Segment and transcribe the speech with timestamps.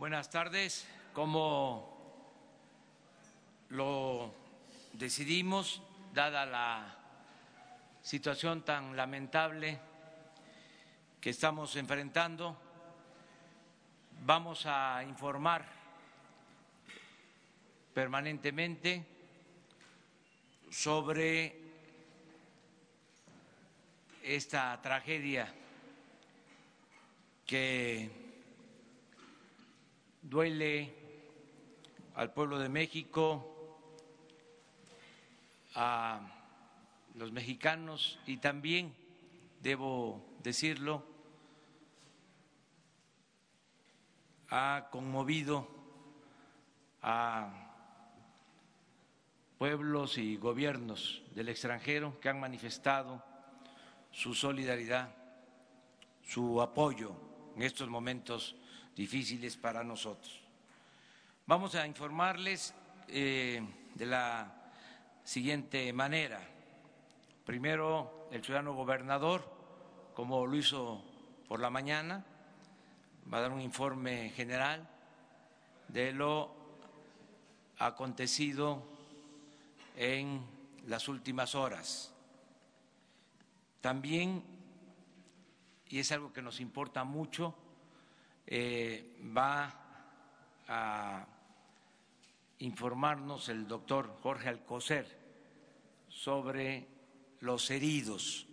[0.00, 0.86] Buenas tardes.
[1.12, 2.24] Como
[3.68, 4.32] lo
[4.94, 5.82] decidimos,
[6.14, 6.96] dada la
[8.00, 9.78] situación tan lamentable
[11.20, 12.56] que estamos enfrentando,
[14.24, 15.66] vamos a informar
[17.92, 19.04] permanentemente
[20.70, 21.60] sobre
[24.22, 25.52] esta tragedia
[27.44, 28.29] que
[30.22, 30.94] duele
[32.14, 33.46] al pueblo de México,
[35.74, 36.20] a
[37.14, 38.94] los mexicanos y también,
[39.60, 41.04] debo decirlo,
[44.48, 45.68] ha conmovido
[47.02, 47.70] a
[49.58, 53.22] pueblos y gobiernos del extranjero que han manifestado
[54.10, 55.14] su solidaridad,
[56.24, 57.14] su apoyo
[57.56, 58.56] en estos momentos
[58.96, 60.40] difíciles para nosotros.
[61.46, 62.74] Vamos a informarles
[63.08, 63.62] eh,
[63.94, 64.52] de la
[65.24, 66.40] siguiente manera.
[67.44, 69.44] Primero, el ciudadano gobernador,
[70.14, 71.02] como lo hizo
[71.48, 72.24] por la mañana,
[73.32, 74.88] va a dar un informe general
[75.88, 76.54] de lo
[77.78, 78.82] acontecido
[79.96, 80.40] en
[80.86, 82.12] las últimas horas.
[83.80, 84.42] También,
[85.88, 87.54] y es algo que nos importa mucho,
[88.46, 89.74] eh, va
[90.68, 91.26] a
[92.58, 95.18] informarnos el doctor Jorge Alcocer
[96.08, 96.86] sobre
[97.40, 98.46] los heridos,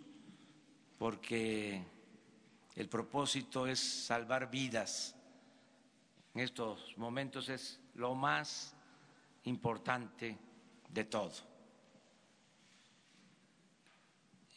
[0.98, 1.82] porque
[2.74, 5.14] el propósito es salvar vidas.
[6.34, 8.74] En estos momentos es lo más
[9.44, 10.38] importante
[10.88, 11.32] de todo.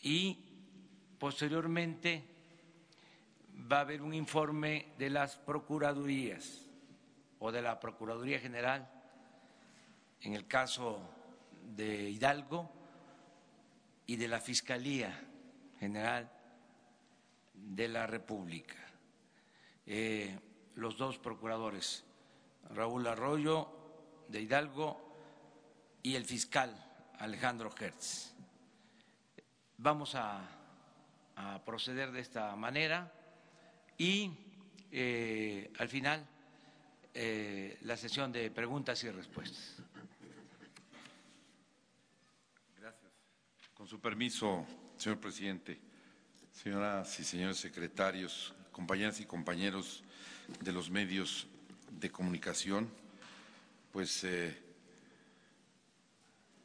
[0.04, 0.38] Y
[1.20, 2.31] posteriormente
[3.56, 6.68] va a haber un informe de las procuradurías
[7.40, 8.88] o de la Procuraduría General,
[10.22, 11.00] en el caso
[11.76, 12.72] de Hidalgo,
[14.06, 15.17] y de la Fiscalía
[15.80, 16.30] General
[17.54, 18.76] de la República.
[19.86, 20.38] Eh,
[20.76, 22.04] los dos procuradores,
[22.72, 23.70] Raúl Arroyo
[24.28, 25.17] de Hidalgo
[26.04, 26.76] y el fiscal
[27.20, 28.34] Alejandro Hertz.
[29.78, 30.42] Vamos a,
[31.36, 33.11] a proceder de esta manera
[34.02, 34.32] y
[34.92, 36.28] eh, al final
[37.14, 39.76] eh, la sesión de preguntas y respuestas.
[42.80, 43.11] Gracias.
[43.76, 44.66] Con su permiso,
[44.98, 45.80] señor presidente,
[46.52, 50.04] señoras y señores secretarios, compañeras y compañeros
[50.61, 51.45] de los medios
[51.92, 52.90] de comunicación,
[53.92, 54.58] pues eh,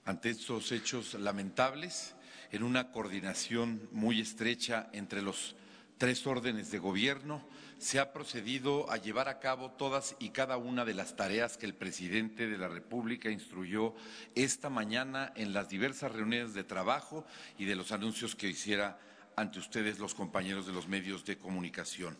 [0.06, 2.14] ante estos hechos lamentables,
[2.50, 5.54] en una coordinación muy estrecha entre los
[5.98, 7.42] tres órdenes de gobierno,
[7.78, 11.66] se ha procedido a llevar a cabo todas y cada una de las tareas que
[11.66, 13.94] el presidente de la República instruyó
[14.34, 17.26] esta mañana en las diversas reuniones de trabajo
[17.58, 18.98] y de los anuncios que hiciera
[19.36, 22.16] ante ustedes los compañeros de los medios de comunicación.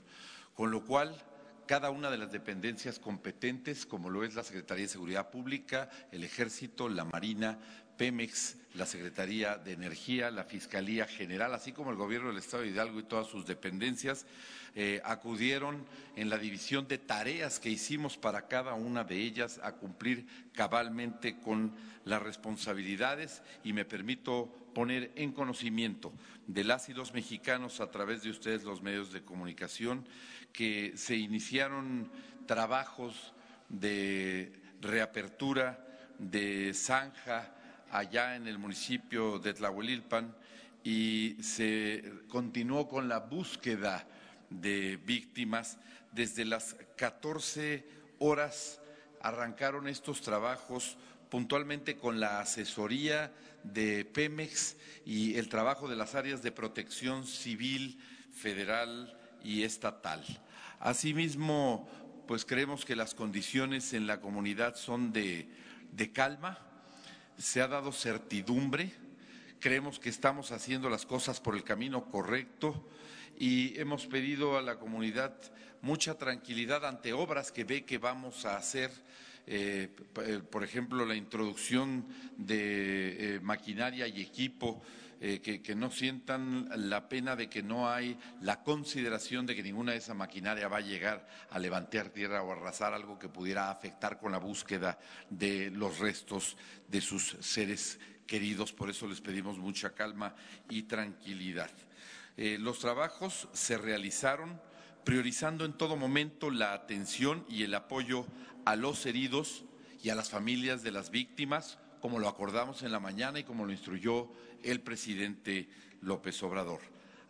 [0.55, 1.17] Con lo cual,
[1.67, 6.23] cada una de las dependencias competentes, como lo es la Secretaría de Seguridad Pública, el
[6.23, 7.59] Ejército, la Marina,
[7.97, 12.71] Pemex, la Secretaría de Energía, la Fiscalía General, así como el Gobierno del Estado de
[12.71, 14.27] Hidalgo y todas sus dependencias,
[14.75, 15.87] eh, acudieron
[16.17, 21.39] en la división de tareas que hicimos para cada una de ellas a cumplir cabalmente
[21.39, 21.75] con
[22.05, 23.43] las responsabilidades.
[23.65, 26.13] Y me permito poner en conocimiento
[26.47, 30.07] de las y los mexicanos a través de ustedes los medios de comunicación
[30.53, 32.11] que se iniciaron
[32.47, 33.33] trabajos
[33.71, 34.53] de
[34.83, 35.83] reapertura
[36.19, 37.56] de zanja,
[37.97, 40.35] allá en el municipio de Tlahuelilpan
[40.85, 44.07] y se continuó con la búsqueda
[44.51, 45.79] de víctimas.
[46.13, 47.87] Desde las 14
[48.19, 48.81] horas
[49.23, 50.99] arrancaron estos trabajos
[51.31, 54.77] puntualmente con la asesoría de Pemex
[55.07, 57.99] y el trabajo de las áreas de protección civil,
[58.31, 60.23] federal y estatal.
[60.81, 61.89] Asimismo,
[62.29, 65.49] pues creemos que las condiciones en la comunidad son de,
[65.93, 66.59] de calma,
[67.39, 68.93] se ha dado certidumbre,
[69.61, 72.89] creemos que estamos haciendo las cosas por el camino correcto
[73.39, 75.35] y hemos pedido a la comunidad
[75.83, 78.91] mucha tranquilidad ante obras que ve que vamos a hacer.
[79.47, 79.91] Eh,
[80.23, 82.07] eh, por ejemplo, la introducción
[82.37, 84.83] de eh, maquinaria y equipo
[85.21, 89.93] eh, que, no sientan la pena de que no hay la consideración de que ninguna
[89.93, 94.19] de esa maquinaria va a llegar a levantar tierra o arrasar algo que pudiera afectar
[94.19, 94.99] con la búsqueda
[95.31, 96.57] de los restos
[96.89, 98.73] de sus seres queridos.
[98.73, 100.35] Por eso les pedimos mucha calma
[100.69, 101.71] y tranquilidad.
[102.37, 104.61] Eh, los trabajos se realizaron
[105.05, 108.27] priorizando en todo momento la atención y el apoyo
[108.67, 109.65] a los heridos
[110.03, 113.65] y a las familias de las víctimas, como lo acordamos en la mañana y como
[113.65, 114.31] lo instruyó
[114.67, 115.69] el presidente
[116.01, 116.81] López Obrador.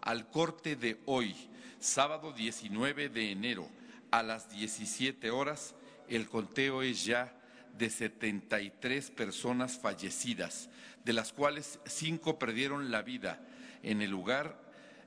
[0.01, 1.35] Al corte de hoy,
[1.79, 3.69] sábado 19 de enero,
[4.11, 5.75] a las 17 horas,
[6.09, 7.33] el conteo es ya
[7.77, 10.71] de 73 personas fallecidas,
[11.05, 13.41] de las cuales cinco perdieron la vida
[13.83, 14.59] en el lugar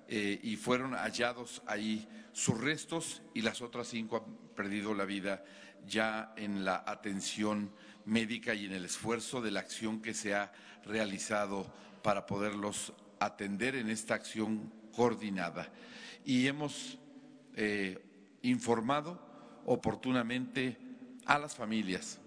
[0.07, 5.43] eh, y fueron hallados ahí sus restos y las otras cinco han perdido la vida
[5.87, 7.71] ya en la atención
[8.05, 10.51] médica y en el esfuerzo de la acción que se ha
[10.85, 11.71] realizado
[12.01, 15.72] para poderlos atender en esta acción coordinada.
[16.25, 16.98] Y hemos
[17.56, 18.01] eh,
[18.42, 19.19] informado
[19.66, 20.78] oportunamente
[21.25, 22.19] a las familias,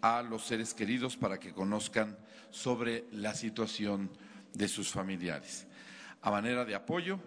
[0.00, 2.16] a los seres queridos para que conozcan
[2.50, 4.10] sobre la situación
[4.54, 5.66] de sus familiares.
[6.22, 7.18] A manera de apoyo,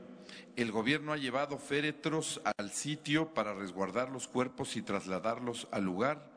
[0.55, 6.28] el gobierno ha llevado féretros al sitio para resguardar los cuerpos y trasladarlos al lugar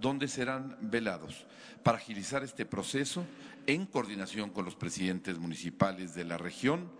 [0.00, 1.46] donde serán velados.
[1.82, 3.24] Para agilizar este proceso,
[3.66, 6.90] en coordinación con los presidentes municipales de la región,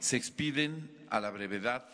[0.00, 1.86] se expiden a la brevedad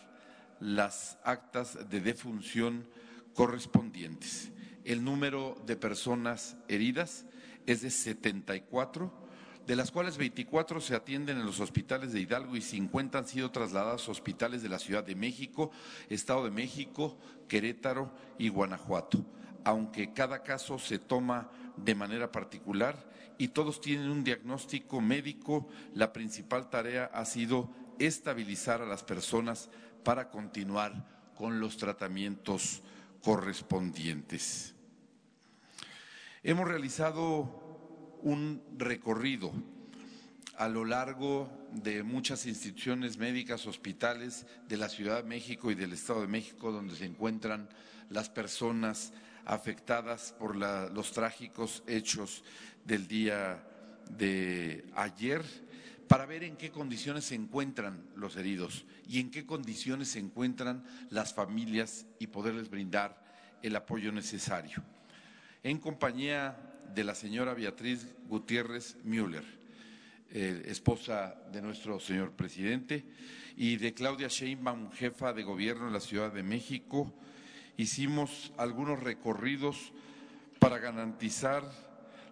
[0.59, 2.87] las actas de defunción
[3.33, 4.51] correspondientes.
[4.83, 7.25] El número de personas heridas
[7.65, 9.25] es de 74
[9.65, 13.51] de las cuales 24 se atienden en los hospitales de Hidalgo y 50 han sido
[13.51, 15.71] trasladados a hospitales de la Ciudad de México,
[16.09, 17.17] Estado de México,
[17.47, 19.25] Querétaro y Guanajuato,
[19.65, 22.95] aunque cada caso se toma de manera particular
[23.37, 27.69] y todos tienen un diagnóstico médico, la principal tarea ha sido
[27.99, 29.69] estabilizar a las personas
[30.03, 30.93] para continuar
[31.35, 32.83] con los tratamientos
[33.21, 34.75] correspondientes.
[36.43, 39.51] Hemos realizado un recorrido
[40.57, 45.93] a lo largo de muchas instituciones médicas, hospitales de la Ciudad de México y del
[45.93, 47.67] Estado de México, donde se encuentran
[48.09, 49.11] las personas
[49.45, 52.43] afectadas por los trágicos hechos
[52.83, 53.63] del día
[54.09, 55.43] de ayer,
[56.07, 60.83] para ver en qué condiciones se encuentran los heridos y en qué condiciones se encuentran
[61.09, 63.23] las familias y poderles brindar
[63.63, 64.83] el apoyo necesario.
[65.63, 66.55] En compañía
[66.93, 69.43] de la señora Beatriz Gutiérrez Müller,
[70.29, 73.03] eh, esposa de nuestro señor presidente,
[73.57, 77.13] y de Claudia Sheinbaum, jefa de gobierno en la Ciudad de México.
[77.77, 79.91] Hicimos algunos recorridos
[80.59, 81.63] para garantizar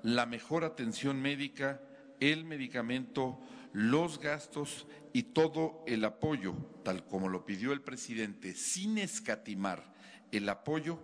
[0.01, 1.81] la mejor atención médica,
[2.19, 3.40] el medicamento,
[3.74, 9.94] los gastos y todo el apoyo, tal como lo pidió el presidente, sin escatimar
[10.31, 11.00] el apoyo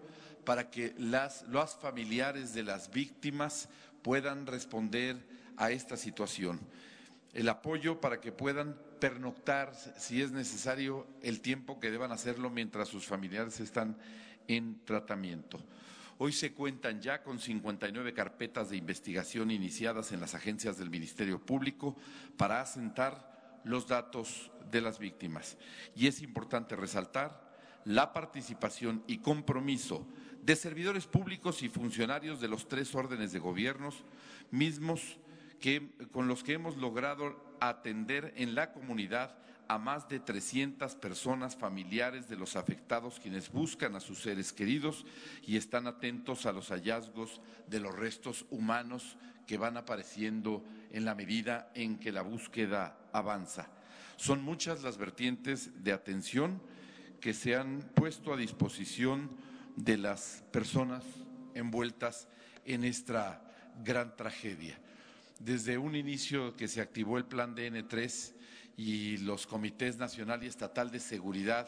[0.46, 3.70] para que las, los familiares de las víctimas
[4.02, 5.18] puedan responder
[5.58, 6.60] a esta situación.
[7.34, 12.88] El apoyo para que puedan pernoctar, si es necesario, el tiempo que deban hacerlo mientras
[12.88, 13.98] sus familiares están
[14.50, 15.64] en tratamiento.
[16.18, 21.40] Hoy se cuentan ya con 59 carpetas de investigación iniciadas en las agencias del Ministerio
[21.40, 21.96] Público
[22.36, 25.58] para asentar los datos de las víctimas.
[25.96, 27.50] Y es importante resaltar
[27.86, 30.06] la participación y compromiso
[30.44, 34.04] de servidores públicos y funcionarios de los tres órdenes de gobiernos,
[34.52, 35.20] mismos
[35.62, 39.38] que, con los que hemos logrado atender en la comunidad
[39.70, 45.06] a más de 300 personas familiares de los afectados quienes buscan a sus seres queridos
[45.46, 51.14] y están atentos a los hallazgos de los restos humanos que van apareciendo en la
[51.14, 53.70] medida en que la búsqueda avanza.
[54.18, 56.60] Son muchas las vertientes de atención
[57.22, 59.30] que se han puesto a disposición
[59.76, 61.04] de las personas
[61.54, 62.28] envueltas
[62.66, 63.44] en esta
[63.84, 64.80] gran tragedia.
[65.40, 68.39] Desde un inicio que se activó el plan DN3
[68.80, 71.68] y los comités nacional y estatal de seguridad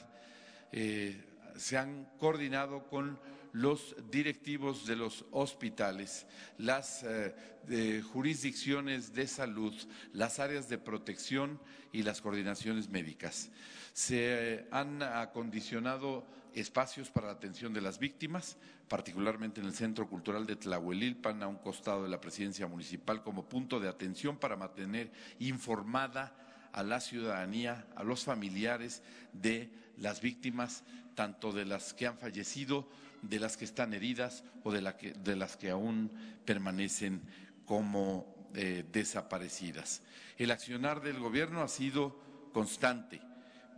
[0.72, 1.22] eh,
[1.58, 3.20] se han coordinado con
[3.52, 6.26] los directivos de los hospitales,
[6.58, 9.74] las eh, jurisdicciones de salud,
[10.14, 11.60] las áreas de protección
[11.92, 13.50] y las coordinaciones médicas.
[13.92, 18.56] Se han acondicionado espacios para la atención de las víctimas,
[18.88, 23.50] particularmente en el Centro Cultural de Tlahuelilpan, a un costado de la presidencia municipal, como
[23.50, 26.38] punto de atención para mantener informada
[26.74, 29.02] a la ciudadanía, a los familiares
[29.34, 30.84] de las víctimas,
[31.16, 32.88] tanto de las que han fallecido,
[33.22, 36.12] de las que están heridas o de, las que aún
[36.46, 37.22] permanecen
[37.66, 40.02] como eh, desaparecidas.
[40.38, 42.18] El accionar del Gobierno ha sido
[42.54, 43.22] constante,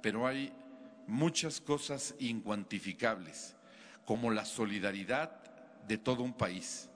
[0.01, 0.53] pero hay
[1.07, 3.55] muchas cosas incuantificables,
[4.05, 5.43] como la solidaridad
[5.87, 6.89] de todo un país,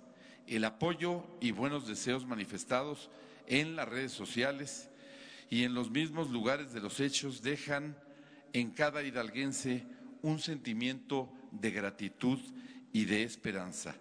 [0.47, 3.09] el apoyo y buenos deseos manifestados
[3.47, 4.89] en las redes sociales
[5.49, 7.97] y en los mismos lugares de los hechos dejan
[8.53, 9.85] en cada hidalguense
[10.21, 12.39] un sentimiento de gratitud
[12.91, 13.95] y de esperanza.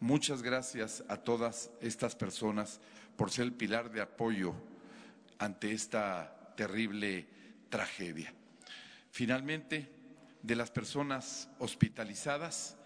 [0.00, 2.80] Muchas gracias a todas estas personas
[3.16, 4.54] por ser el pilar de apoyo
[5.38, 7.26] ante esta terrible
[7.68, 8.32] tragedia.
[9.10, 9.90] Finalmente,
[10.42, 12.76] de las personas hospitalizadas,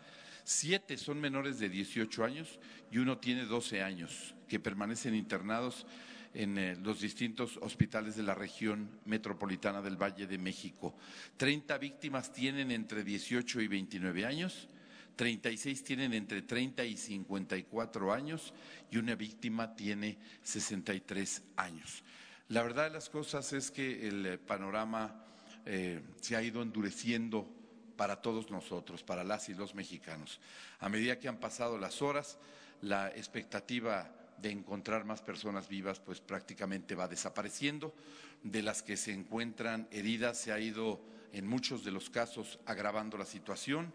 [0.44, 2.58] siete son menores de 18 años
[2.90, 5.86] y uno tiene 12 años, que permanecen internados
[6.34, 10.94] en eh, los distintos hospitales de la región metropolitana del Valle de México.
[11.36, 14.68] 30 víctimas tienen entre 18 y 29 años,
[15.16, 18.54] 36 tienen entre 30 y 54 años
[18.90, 22.02] y una víctima tiene 63 años.
[22.48, 25.24] La verdad de las cosas es que el panorama
[25.66, 27.48] eh, se ha ido endureciendo
[27.96, 30.40] para todos nosotros, para las y los mexicanos.
[30.78, 32.38] A medida que han pasado las horas,
[32.80, 34.10] la expectativa
[34.40, 37.94] de encontrar más personas vivas, pues prácticamente va desapareciendo.
[38.42, 41.00] De las que se encuentran heridas, se ha ido
[41.32, 43.92] en muchos de los casos agravando la situación.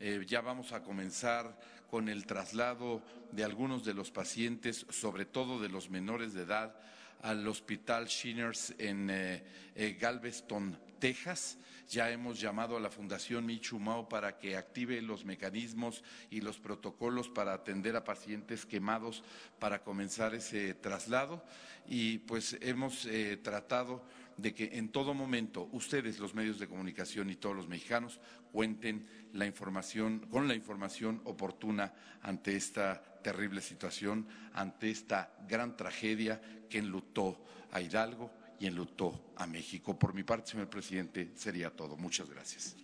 [0.00, 1.58] Eh, ya vamos a comenzar
[1.90, 3.02] con el traslado
[3.32, 6.76] de algunos de los pacientes, sobre todo de los menores de edad,
[7.22, 9.42] al Hospital Shinners en eh,
[9.74, 11.58] eh, Galveston, Texas.
[11.88, 17.28] Ya hemos llamado a la Fundación Michumao para que active los mecanismos y los protocolos
[17.30, 19.24] para atender a pacientes quemados
[19.58, 21.42] para comenzar ese traslado.
[21.86, 24.04] Y pues hemos eh, tratado
[24.36, 28.20] de que en todo momento ustedes, los medios de comunicación y todos los mexicanos,
[28.52, 36.40] cuenten la información, con la información oportuna ante esta terrible situación, ante esta gran tragedia
[36.68, 39.98] que enlutó a Hidalgo y enlutó a México.
[39.98, 41.96] Por mi parte, señor presidente, sería todo.
[41.96, 42.76] Muchas gracias.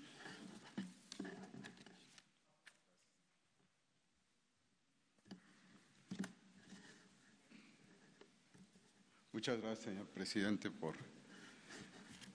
[9.33, 10.97] Muchas gracias, señor presidente, por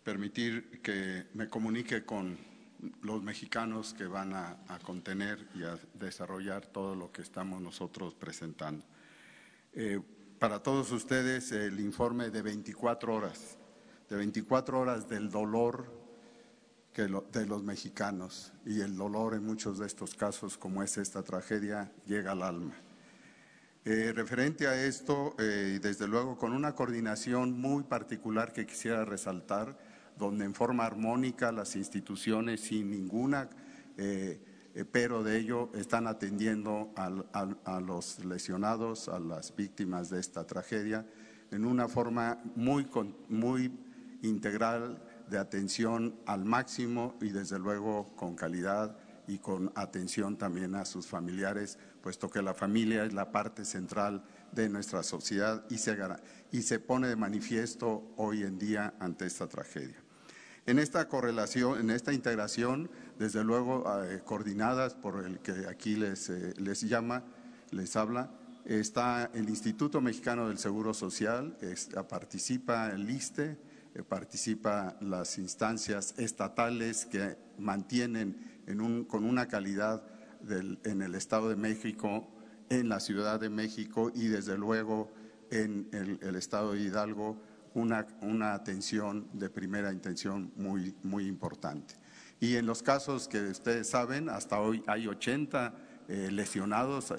[0.03, 2.37] permitir que me comunique con
[3.01, 8.85] los mexicanos que van a, contener y a desarrollar todo lo que estamos nosotros presentando.
[9.73, 9.99] Eh,
[10.39, 13.57] para todos ustedes el informe de 24 horas,
[14.09, 15.99] de 24 horas del dolor
[16.95, 21.91] de los mexicanos y el dolor en muchos de estos casos, como es esta tragedia,
[22.05, 22.73] llega al alma.
[23.85, 29.77] Eh, referente a esto, eh, desde luego con una coordinación muy particular que quisiera resaltar,
[30.17, 33.49] donde en forma armónica las instituciones sin ninguna
[33.97, 34.39] eh,
[34.91, 41.05] pero de ello están atendiendo a los lesionados, a las víctimas de esta tragedia,
[41.51, 42.87] en una forma muy,
[43.27, 43.71] muy
[44.21, 48.97] integral de atención al máximo y desde luego con calidad
[49.27, 54.23] y con atención también a sus familiares, puesto que la familia es la parte central
[54.51, 55.97] de nuestra sociedad y se,
[56.51, 59.97] y se pone de manifiesto hoy en día ante esta tragedia.
[60.65, 66.29] En esta correlación, en esta integración, desde luego eh, coordinadas por el que aquí les,
[66.29, 67.23] eh, les llama,
[67.71, 68.31] les habla,
[68.63, 71.57] está el Instituto Mexicano del Seguro Social,
[72.07, 73.57] participa el ISTE,
[73.93, 80.03] eh, participa las instancias estatales que mantienen con una calidad
[80.47, 82.29] en el Estado de México,
[82.69, 85.11] en la Ciudad de México y desde luego
[85.49, 85.89] en
[86.21, 87.35] el Estado de Hidalgo
[87.73, 91.95] una, una atención de primera intención muy, muy importante.
[92.39, 95.73] Y en los casos que ustedes saben, hasta hoy hay 80
[96.07, 97.13] eh, lesionados,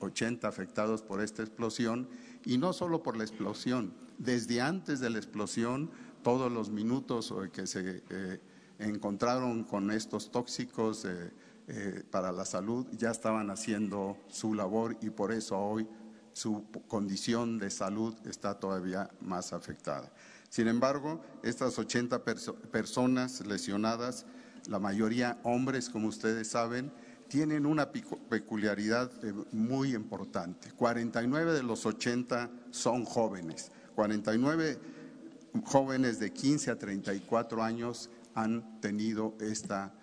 [0.00, 2.08] 80 afectados por esta explosión,
[2.44, 5.90] y no solo por la explosión, desde antes de la explosión,
[6.22, 8.40] todos los minutos que se eh,
[8.78, 15.32] encontraron con estos tóxicos eh, para la salud ya estaban haciendo su labor y por
[15.32, 15.88] eso hoy
[16.32, 20.12] su condición de salud está todavía más afectada.
[20.48, 24.26] Sin embargo, estas 80 personas lesionadas,
[24.68, 26.92] la mayoría hombres, como ustedes saben,
[27.28, 30.70] tienen una peculiaridad eh, muy importante.
[30.72, 33.72] 49 de los 80 son jóvenes.
[33.94, 34.78] 49
[35.64, 39.94] jóvenes de 15 a 34 años han tenido esta,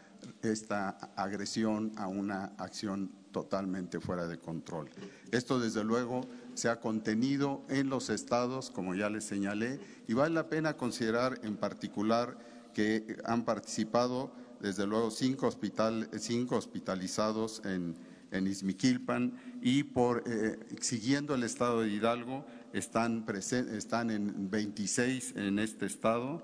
[0.42, 4.90] esta agresión a una acción totalmente fuera de control.
[5.32, 6.22] Esto, desde luego,
[6.56, 11.40] se ha contenido en los estados, como ya les señalé, y vale la pena considerar
[11.44, 12.38] en particular
[12.74, 17.96] que han participado, desde luego, cinco, hospitalizados en,
[18.32, 25.60] en Izmiquilpan y por, eh, siguiendo el estado de Hidalgo, están, están en 26 en
[25.60, 26.44] este estado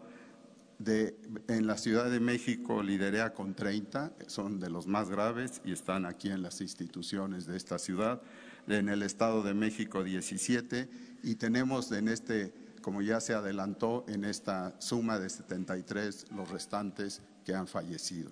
[1.48, 6.06] en la Ciudad de México liderea con 30, son de los más graves y están
[6.06, 8.22] aquí en las instituciones de esta ciudad.
[8.68, 10.90] En el Estado de México 17
[11.24, 17.22] y tenemos en este, como ya se adelantó, en esta suma de 73 los restantes
[17.46, 18.32] que han fallecido.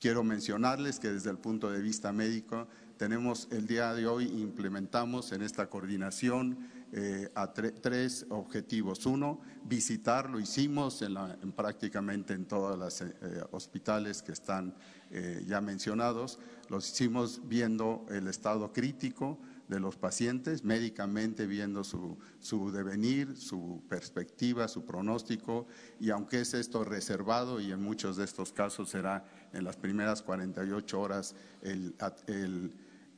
[0.00, 5.32] Quiero mencionarles que desde el punto de vista médico tenemos el día de hoy, implementamos
[5.32, 6.58] en esta coordinación
[6.92, 9.04] eh, a tres objetivos.
[9.06, 11.16] Uno, visitar, lo hicimos en,
[11.52, 13.12] prácticamente en todos los eh,
[13.50, 14.74] hospitales que están
[15.10, 22.18] eh, ya mencionados, los hicimos viendo el estado crítico de los pacientes, médicamente viendo su,
[22.38, 25.66] su, devenir, su perspectiva, su pronóstico,
[25.98, 30.22] y aunque es esto reservado y en muchos de estos casos será en las primeras
[30.22, 31.94] 48 horas el,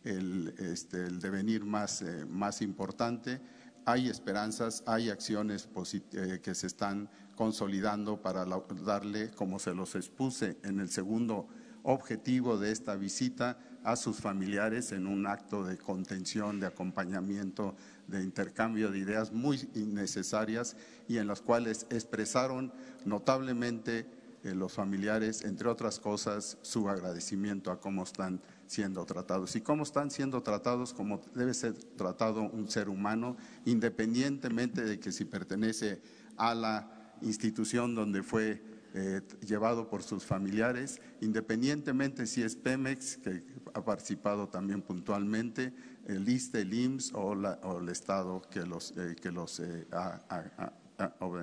[0.05, 3.41] el, este, el devenir más, eh, más importante,
[3.85, 5.69] hay esperanzas, hay acciones
[6.13, 11.49] eh, que se están consolidando para darle, como se los expuse en el segundo
[11.85, 17.75] objetivo de esta visita, a sus familiares en un acto de contención, de acompañamiento,
[18.07, 20.77] de intercambio de ideas muy necesarias
[21.09, 22.71] y en las cuales expresaron
[23.07, 24.05] notablemente
[24.45, 29.57] eh, los familiares, entre otras cosas, su agradecimiento a cómo están siendo tratados.
[29.57, 35.13] Y cómo están siendo tratados como debe ser tratado un ser humano, independientemente de que
[35.13, 36.03] si pertenece
[36.37, 38.63] a la institución donde fue
[38.95, 43.45] eh, llevado por sus familiares, independientemente si es Pemex, que
[43.75, 45.73] ha participado también puntualmente,
[46.07, 47.33] el ISTE, el IMSS o,
[47.79, 50.73] el Estado que los, eh, que los eh, ha,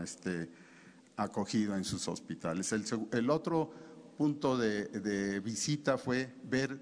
[0.04, 0.50] este,
[1.18, 2.72] acogido en sus hospitales.
[2.72, 3.72] El, otro
[4.18, 6.80] punto de, visita fue ver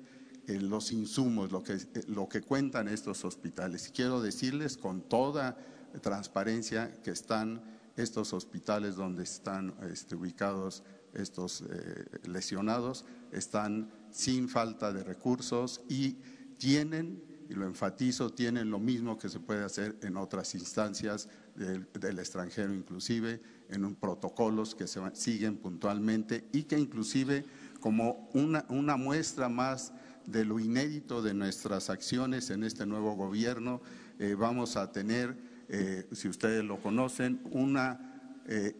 [0.48, 3.92] los insumos, lo que, lo que cuentan estos hospitales.
[3.94, 5.58] Quiero decirles con toda
[6.02, 7.62] transparencia que están
[7.96, 10.84] estos hospitales donde están este, ubicados
[11.14, 16.16] estos eh, lesionados están sin falta de recursos y
[16.58, 22.20] tienen, y lo enfatizo, tienen lo mismo que se puede hacer en otras instancias del,
[22.20, 27.46] extranjero inclusive, en un protocolos que se siguen puntualmente y que inclusive
[27.80, 29.92] como una, muestra más
[30.26, 33.82] de lo inédito de nuestras acciones en este nuevo gobierno,
[34.20, 35.36] eh, vamos a tener
[35.68, 38.76] eh, si ustedes lo conocen, una, eh,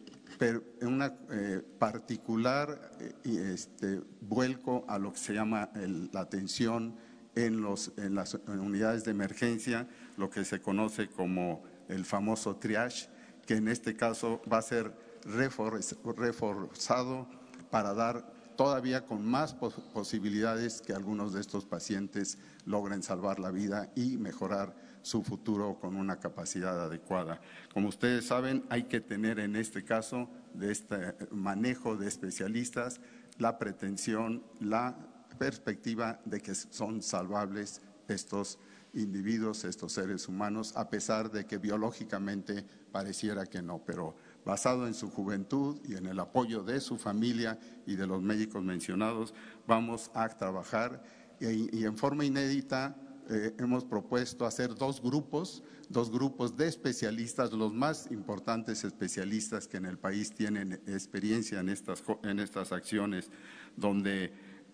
[0.82, 2.92] una eh, particular
[3.24, 5.70] este, vuelco a lo que se llama
[6.12, 6.96] la atención
[7.36, 13.10] en, los, en las unidades de emergencia, lo que se conoce como el famoso triage,
[13.46, 14.94] que en este caso va a ser
[15.26, 17.28] reforzado
[17.70, 23.92] para dar todavía con más posibilidades que algunos de estos pacientes logren salvar la vida
[23.96, 27.40] y mejorar su futuro con una capacidad adecuada.
[27.72, 33.00] Como ustedes saben, hay que tener en este caso de este manejo de especialistas
[33.38, 34.98] la pretensión, la
[35.38, 38.60] perspectiva de que son salvables estos
[38.94, 44.94] individuos, estos seres humanos, a pesar de que biológicamente pareciera que no, pero basado en
[44.94, 49.34] su juventud y en el apoyo de su familia y de los médicos mencionados,
[49.68, 51.04] vamos a trabajar
[51.40, 52.96] y, en forma inédita
[53.30, 59.78] eh, hemos propuesto hacer dos grupos, dos grupos de especialistas, los más importantes especialistas que
[59.78, 63.32] en el país tienen experiencia en estas, en estas acciones,
[63.78, 64.34] donde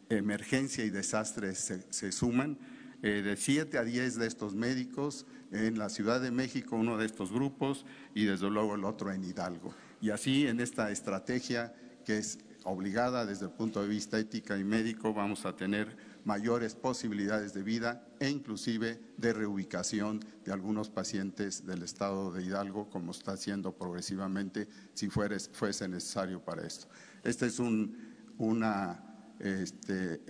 [0.09, 2.57] emergencia y desastre se, suman.
[3.01, 7.05] Eh, de siete a diez de estos médicos en la Ciudad de México, uno de
[7.05, 9.73] estos grupos, y desde luego el otro en Hidalgo.
[10.01, 11.73] Y así en esta estrategia
[12.05, 16.75] que es obligada desde el punto de vista ética y médico, vamos a tener mayores
[16.75, 23.11] posibilidades de vida e inclusive de reubicación de algunos pacientes del estado de Hidalgo, como
[23.11, 26.87] está haciendo progresivamente si fuese necesario para esto.
[27.23, 29.03] Esta es una
[29.39, 30.21] este,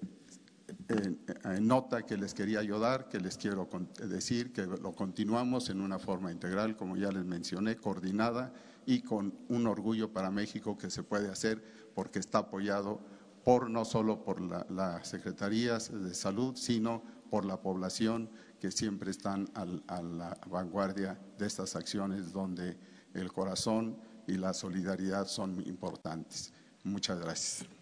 [1.61, 3.69] nota que les quería yo dar, que les quiero
[4.07, 8.53] decir que lo continuamos en una forma integral, como ya les mencioné, coordinada
[8.85, 13.01] y con un orgullo para México que se puede hacer porque está apoyado
[13.43, 19.49] por no solo por las secretarías de salud, sino por la población que siempre están
[19.53, 22.77] a la vanguardia de estas acciones donde
[23.13, 23.97] el corazón
[24.27, 26.53] y la solidaridad son importantes.
[26.83, 27.78] Muchas gracias.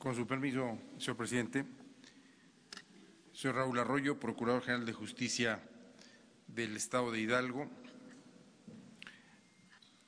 [0.00, 1.66] Con su permiso, señor presidente.
[3.32, 5.60] Soy Raúl Arroyo, Procurador General de Justicia
[6.46, 7.68] del Estado de Hidalgo.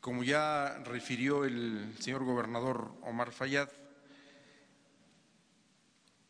[0.00, 3.68] Como ya refirió el señor gobernador Omar Fayad,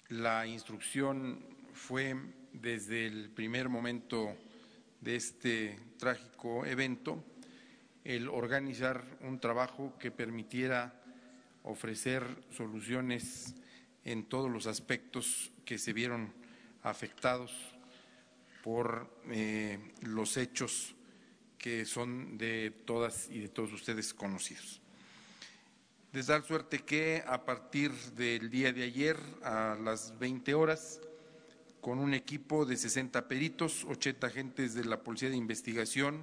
[0.09, 1.39] la instrucción
[1.73, 2.17] fue
[2.53, 4.37] desde el primer momento
[5.01, 7.23] de este trágico evento
[8.03, 11.01] el organizar un trabajo que permitiera
[11.63, 13.55] ofrecer soluciones
[14.05, 16.33] en todos los aspectos que se vieron
[16.83, 17.53] afectados
[18.63, 20.95] por eh, los hechos
[21.59, 24.81] que son de todas y de todos ustedes conocidos.
[26.13, 31.01] De tal suerte que a partir del día de ayer a las 20 horas,
[31.81, 36.21] con un equipo de 60 peritos, 80 agentes de la Policía de Investigación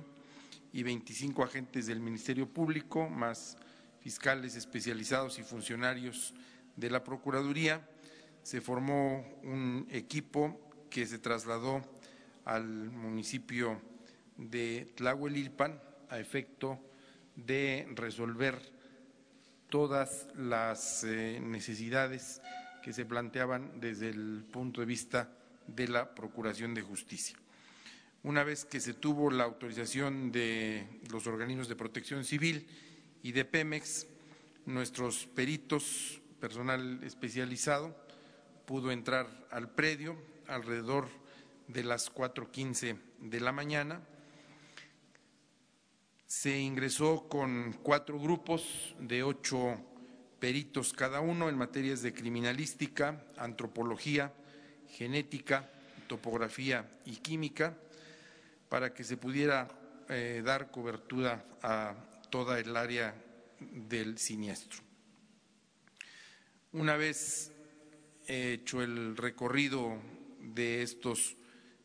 [0.71, 3.57] y 25 agentes del Ministerio Público, más
[4.01, 6.33] fiscales especializados y funcionarios
[6.75, 7.87] de la Procuraduría,
[8.43, 10.59] se formó un equipo
[10.89, 11.81] que se trasladó
[12.45, 13.81] al municipio
[14.37, 16.79] de Tlahuelilpan a efecto
[17.35, 18.59] de resolver
[19.69, 22.41] todas las eh, necesidades
[22.81, 25.29] que se planteaban desde el punto de vista
[25.67, 27.37] de la Procuración de Justicia.
[28.23, 32.67] Una vez que se tuvo la autorización de los organismos de protección civil
[33.23, 34.07] y de Pemex,
[34.65, 37.95] nuestros peritos, personal especializado,
[38.65, 40.15] pudo entrar al predio
[40.47, 41.07] alrededor
[41.67, 44.01] de las 4.15 de la mañana.
[46.25, 49.81] Se ingresó con cuatro grupos de ocho
[50.39, 54.33] peritos cada uno en materias de criminalística, antropología,
[54.87, 55.69] genética,
[56.07, 57.77] topografía y química,
[58.69, 59.67] para que se pudiera
[60.07, 61.95] eh, dar cobertura a
[62.29, 63.15] toda el área
[63.59, 64.79] del siniestro.
[66.71, 67.51] Una vez
[68.27, 69.97] hecho el recorrido
[70.39, 71.35] de estos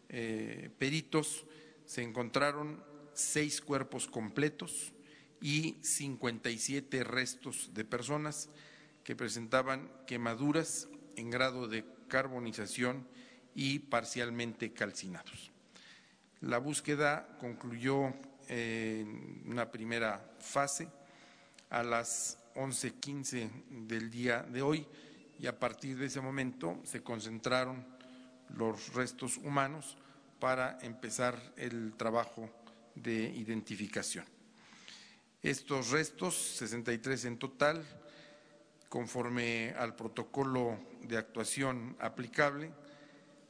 [0.09, 1.47] eh, peritos,
[1.87, 2.83] se encontraron
[3.15, 4.93] seis cuerpos completos
[5.41, 8.51] y 57 restos de personas
[9.05, 13.07] que presentaban quemaduras en grado de carbonización
[13.55, 15.53] y parcialmente calcinados.
[16.41, 18.15] La búsqueda concluyó
[18.49, 20.89] en una primera fase
[21.71, 24.87] a las 11.15 del día de hoy
[25.39, 27.85] y a partir de ese momento se concentraron
[28.57, 29.97] los restos humanos
[30.39, 32.51] para empezar el trabajo
[32.95, 34.25] de identificación.
[35.43, 37.85] Estos restos, 63 en total,
[38.89, 42.73] conforme al protocolo de actuación aplicable,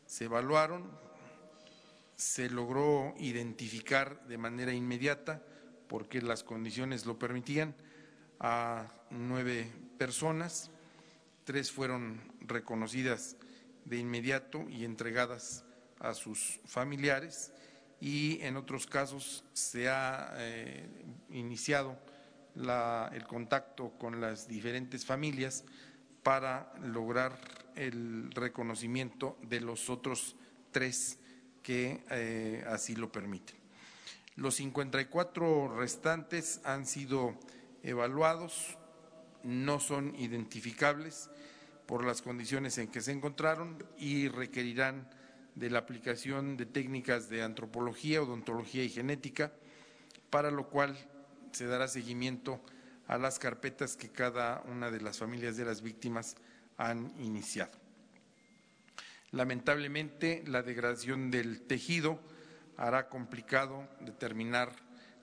[0.07, 0.91] se evaluaron,
[2.17, 5.43] se logró identificar de manera inmediata,
[5.89, 7.75] porque las condiciones lo permitían,
[8.41, 10.71] a nueve personas,
[11.45, 13.37] tres fueron reconocidas
[13.85, 15.65] de inmediato y entregadas
[16.01, 17.53] a sus familiares.
[18.01, 20.87] Y en otros casos se ha eh,
[21.31, 21.99] iniciado
[22.57, 25.65] el contacto con las diferentes familias
[26.23, 27.39] para lograr
[27.75, 30.37] el reconocimiento de los otros
[30.71, 31.19] tres
[31.65, 33.57] que eh, así lo permiten.
[34.37, 37.35] Los 54 restantes han sido
[37.83, 38.77] evaluados,
[39.43, 41.31] no son identificables
[41.87, 45.09] por las condiciones en que se encontraron y requerirán
[45.55, 49.53] de la aplicación de técnicas de antropología, odontología y genética,
[50.31, 50.97] para lo cual
[51.53, 52.61] se dará seguimiento
[53.07, 56.37] a las carpetas que cada una de las familias de las víctimas
[56.77, 57.84] han iniciado.
[59.35, 62.21] Lamentablemente, la degradación del tejido
[62.77, 64.71] hará complicado determinar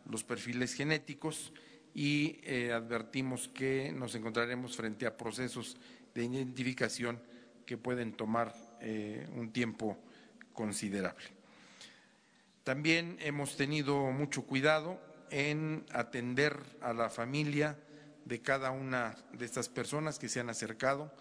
[0.05, 1.53] los perfiles genéticos
[1.93, 5.77] y eh, advertimos que nos encontraremos frente a procesos
[6.13, 7.21] de identificación
[7.65, 9.97] que pueden tomar eh, un tiempo
[10.51, 11.27] considerable.
[12.65, 17.79] También hemos tenido mucho cuidado en atender a la familia
[18.25, 21.13] de cada una de estas personas que se han acercado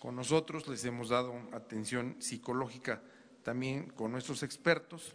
[0.00, 3.02] con nosotros, les hemos dado atención psicológica
[3.44, 5.14] también con nuestros expertos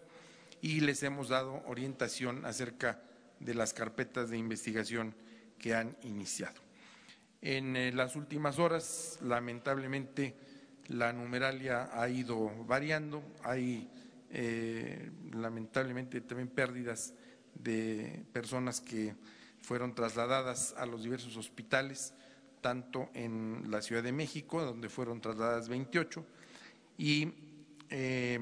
[0.61, 3.01] y les hemos dado orientación acerca
[3.39, 5.15] de las carpetas de investigación
[5.57, 6.61] que han iniciado.
[7.41, 10.35] En eh, las últimas horas, lamentablemente,
[10.87, 13.89] la numeralia ha ido variando, hay
[14.29, 17.15] eh, lamentablemente también pérdidas
[17.55, 19.15] de personas que
[19.61, 22.13] fueron trasladadas a los diversos hospitales,
[22.65, 26.25] tanto en la Ciudad de México, donde fueron trasladadas 28,
[26.97, 27.31] y
[27.91, 28.39] eh,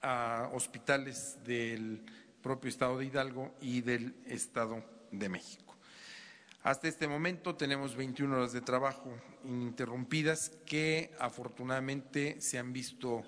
[0.00, 2.02] a hospitales del
[2.40, 4.82] propio Estado de Hidalgo y del Estado
[5.12, 5.76] de México.
[6.62, 9.12] Hasta este momento tenemos 21 horas de trabajo
[9.44, 13.24] ininterrumpidas que afortunadamente se han visto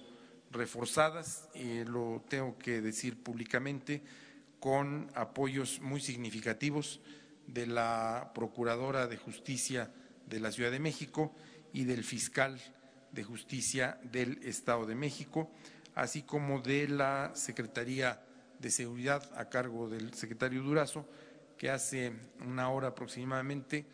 [0.51, 4.03] reforzadas, y lo tengo que decir públicamente,
[4.61, 7.03] con apoyos muy significativos
[7.49, 9.91] de la Procuradora de Justicia
[10.27, 11.35] de la Ciudad de México
[11.73, 12.61] y del Fiscal
[13.13, 15.51] de Justicia del Estado de México,
[15.95, 18.23] así como de la Secretaría
[18.59, 21.09] de Seguridad a cargo del secretario Durazo,
[21.57, 22.13] que hace
[22.47, 23.87] una hora aproximadamente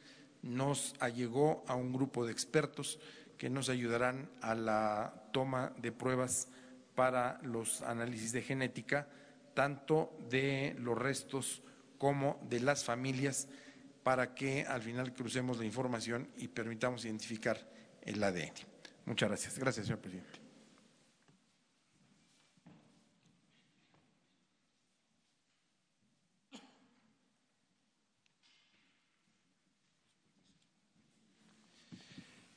[0.42, 2.98] nos allegó a un grupo de expertos
[3.38, 6.48] que nos ayudarán a la toma de pruebas
[6.94, 9.08] para los análisis de genética,
[9.54, 11.62] tanto de los restos
[12.04, 13.48] como de las familias,
[14.02, 17.66] para que al final crucemos la información y permitamos identificar
[18.02, 18.52] el ADN.
[19.06, 19.58] Muchas gracias.
[19.58, 20.38] Gracias, señor presidente.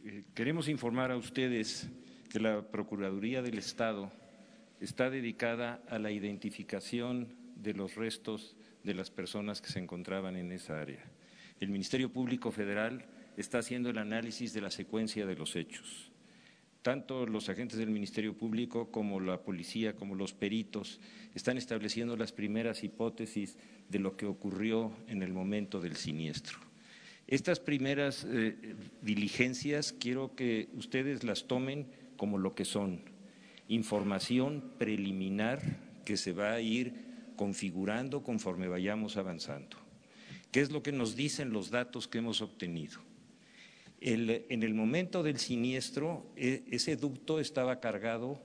[0.04, 1.88] Eh, queremos informar a ustedes
[2.30, 4.12] que la Procuraduría del Estado
[4.82, 8.57] está dedicada a la identificación de los restos
[8.88, 11.04] de las personas que se encontraban en esa área.
[11.60, 16.10] El Ministerio Público Federal está haciendo el análisis de la secuencia de los hechos.
[16.82, 21.02] Tanto los agentes del Ministerio Público como la policía, como los peritos,
[21.36, 23.58] están estableciendo las primeras hipótesis
[23.90, 26.58] de lo que ocurrió en el momento del siniestro.
[27.28, 33.02] Estas primeras eh, diligencias quiero que ustedes las tomen como lo que son,
[33.68, 35.62] información preliminar
[36.06, 37.07] que se va a ir
[37.38, 39.78] configurando conforme vayamos avanzando.
[40.52, 43.00] ¿Qué es lo que nos dicen los datos que hemos obtenido?
[44.00, 48.40] en el momento del siniestro, e, ese ducto estaba cargado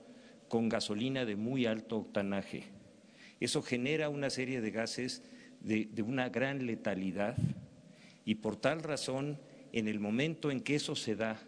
[0.49, 2.65] con gasolina de muy alto octanaje.
[3.39, 5.23] Eso genera una serie de gases
[5.61, 7.37] de una gran letalidad
[8.25, 9.39] y por tal razón,
[9.73, 11.41] en el momento en que eso se da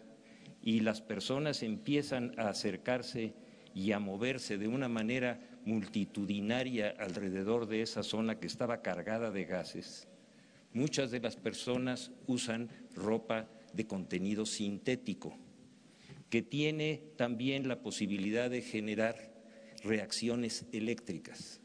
[0.61, 3.33] y las personas empiezan a acercarse
[3.73, 9.45] y a moverse de una manera multitudinaria alrededor de esa zona que estaba cargada de
[9.45, 10.07] gases,
[10.73, 15.37] muchas de las personas usan ropa de contenido sintético,
[16.29, 19.33] que tiene también la posibilidad de generar
[19.83, 21.59] reacciones eléctricas.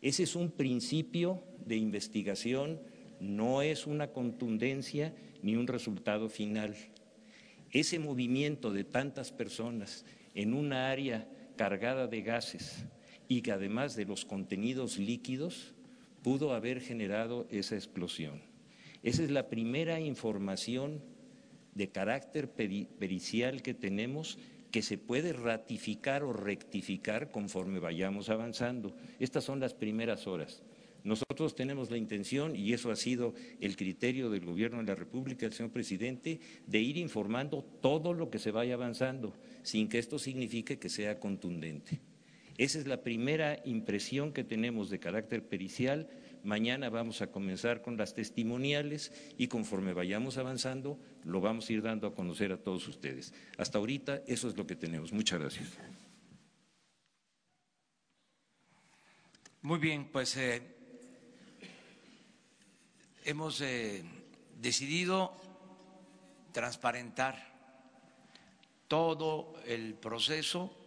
[0.00, 2.80] Ese es un principio de investigación
[3.22, 6.74] no es una contundencia ni un resultado final.
[7.70, 12.84] Ese movimiento de tantas personas en una área cargada de gases
[13.36, 15.72] y que además de los contenidos líquidos
[16.22, 18.42] pudo haber generado esa explosión.
[19.02, 21.00] Esa es la primera información
[21.74, 24.38] de carácter pericial que tenemos
[24.70, 28.94] que se puede ratificar o rectificar conforme vayamos avanzando.
[29.18, 30.62] Estas son las primeras horas.
[31.02, 35.46] Nosotros tenemos la intención, y eso ha sido el criterio del Gobierno de la República,
[35.46, 40.18] del señor presidente, de ir informando todo lo que se vaya avanzando, sin que esto
[40.18, 42.11] signifique que sea contundente.
[42.58, 46.08] Esa es la primera impresión que tenemos de carácter pericial.
[46.44, 51.82] Mañana vamos a comenzar con las testimoniales y conforme vayamos avanzando, lo vamos a ir
[51.82, 53.32] dando a conocer a todos ustedes.
[53.56, 55.12] Hasta ahorita eso es lo que tenemos.
[55.12, 55.68] Muchas gracias.
[59.62, 60.60] Muy bien, pues eh,
[63.24, 64.02] hemos eh,
[64.60, 65.32] decidido
[66.52, 67.52] transparentar
[68.88, 70.81] todo el proceso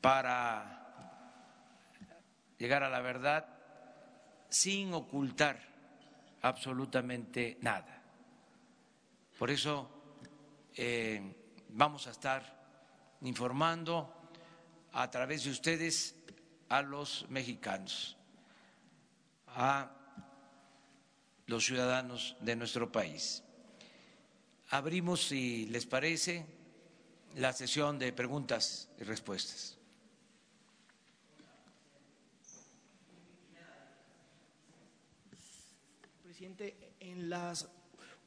[0.00, 0.80] para
[2.58, 3.46] llegar a la verdad
[4.48, 5.60] sin ocultar
[6.42, 8.02] absolutamente nada.
[9.38, 9.88] Por eso
[10.76, 11.34] eh,
[11.70, 12.60] vamos a estar
[13.22, 14.30] informando
[14.92, 16.14] a través de ustedes
[16.68, 18.16] a los mexicanos,
[19.48, 19.90] a
[21.46, 23.42] los ciudadanos de nuestro país.
[24.70, 26.46] Abrimos, si les parece,
[27.36, 29.79] la sesión de preguntas y respuestas.
[36.40, 37.68] En las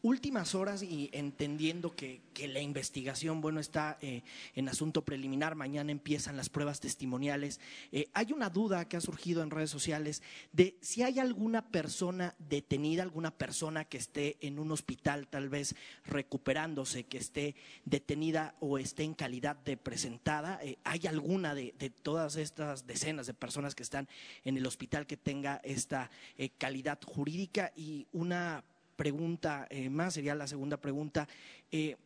[0.04, 4.22] últimas horas y entendiendo que, la investigación, bueno, está eh,
[4.54, 7.62] en asunto preliminar, mañana empiezan las pruebas testimoniales,
[7.92, 12.36] eh, hay una duda que ha surgido en redes sociales de si hay alguna persona
[12.38, 18.78] detenida, alguna persona que esté en un hospital tal vez recuperándose, que esté detenida o
[18.78, 23.74] esté en calidad de presentada, eh, ¿hay alguna de, de, todas estas decenas de personas
[23.74, 24.10] que están
[24.44, 26.12] en el hospital que tenga esta
[26.58, 27.72] calidad jurídica?
[27.78, 31.28] Y una pregunta eh, más, sería la segunda pregunta.
[31.72, 31.98] Eh,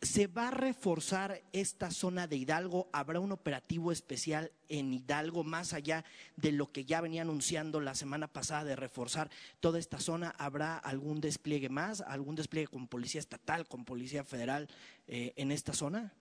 [0.00, 2.88] ¿Se va a reforzar esta zona de Hidalgo?
[2.92, 6.04] ¿Habrá un operativo especial en Hidalgo más allá
[6.36, 10.34] de lo que ya venía anunciando la semana pasada de reforzar toda esta zona?
[10.38, 14.68] ¿Habrá algún despliegue más, algún despliegue con policía estatal, con policía federal
[15.08, 16.12] eh, en esta zona?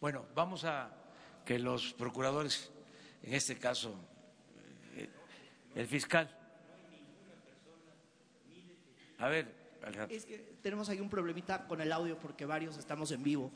[0.00, 0.90] Bueno, vamos a
[1.44, 2.72] que los procuradores,
[3.22, 3.94] en este caso
[5.74, 6.30] el fiscal,
[9.18, 9.54] a ver,
[10.08, 13.50] Es que tenemos ahí un problemita con el audio porque varios estamos en vivo.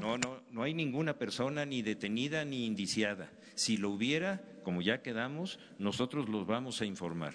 [0.00, 3.30] No, no, no, hay ninguna persona ni detenida ni indiciada.
[3.54, 7.34] Si lo hubiera, como ya quedamos, nosotros los vamos a informar.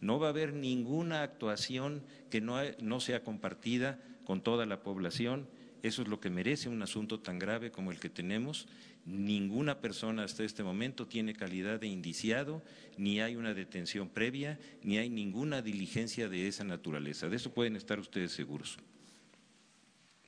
[0.00, 5.48] No va a haber ninguna actuación que no, no sea compartida con toda la población
[5.82, 8.68] Eso es lo que merece un asunto tan grave como el que tenemos.
[9.04, 12.62] Ninguna persona hasta este momento tiene calidad de indiciado,
[12.96, 17.28] ni hay una detención previa, ni hay ninguna diligencia de esa naturaleza.
[17.28, 18.78] De eso pueden estar ustedes seguros.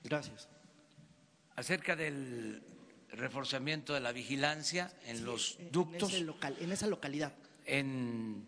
[0.03, 0.49] Gracias.
[1.55, 2.63] Acerca del
[3.11, 6.13] reforzamiento de la vigilancia en los ductos.
[6.15, 7.33] En, esa localidad.
[7.67, 8.45] En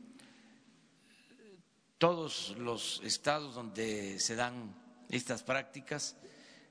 [1.99, 4.75] todos los estados donde se dan
[5.09, 6.17] estas prácticas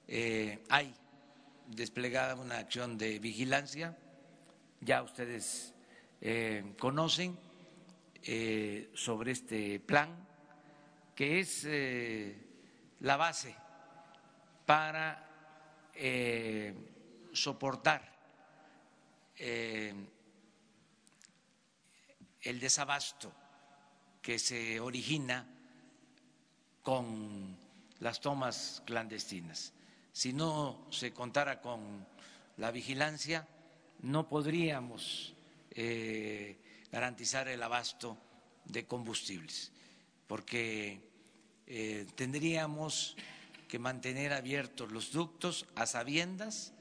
[0.07, 0.93] eh, hay
[1.67, 3.97] desplegada una acción de vigilancia,
[4.81, 5.73] ya ustedes
[6.21, 7.37] eh, conocen
[8.23, 10.27] eh, sobre este plan,
[11.15, 11.65] que es
[12.99, 13.55] la base
[14.65, 15.23] para
[17.31, 18.13] soportar
[22.45, 23.31] el desabasto
[24.21, 25.47] que se origina
[26.81, 27.55] con
[27.99, 29.74] las tomas clandestinas.
[30.15, 32.07] Si no se contara con
[32.55, 33.45] la vigilancia,
[33.99, 35.35] no podríamos
[35.71, 36.57] eh,
[36.89, 38.17] garantizar el abasto
[38.63, 39.73] de combustibles,
[40.25, 41.01] porque
[41.67, 43.17] eh, tendríamos
[43.67, 46.71] que mantener abiertos los ductos a sabiendas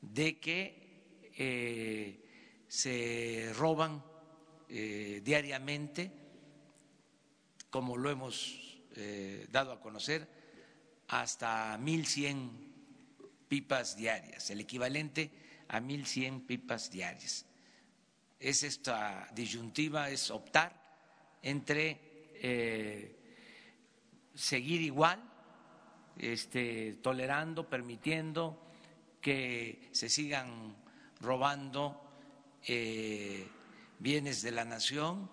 [0.00, 2.24] de que eh,
[2.68, 4.04] se roban
[4.68, 6.12] diariamente,
[7.70, 8.78] como lo hemos
[9.50, 10.28] dado a conocer,
[11.08, 12.67] hasta 1.100
[13.48, 15.30] pipas diarias, el equivalente
[15.68, 17.46] a 1.100 pipas diarias.
[18.38, 20.72] Es esta disyuntiva, es optar
[21.42, 23.16] entre eh,
[24.34, 25.22] seguir igual,
[26.16, 28.60] este, tolerando, permitiendo
[29.20, 30.76] que se sigan
[31.20, 32.00] robando
[32.66, 33.48] eh,
[33.98, 35.30] bienes de la nación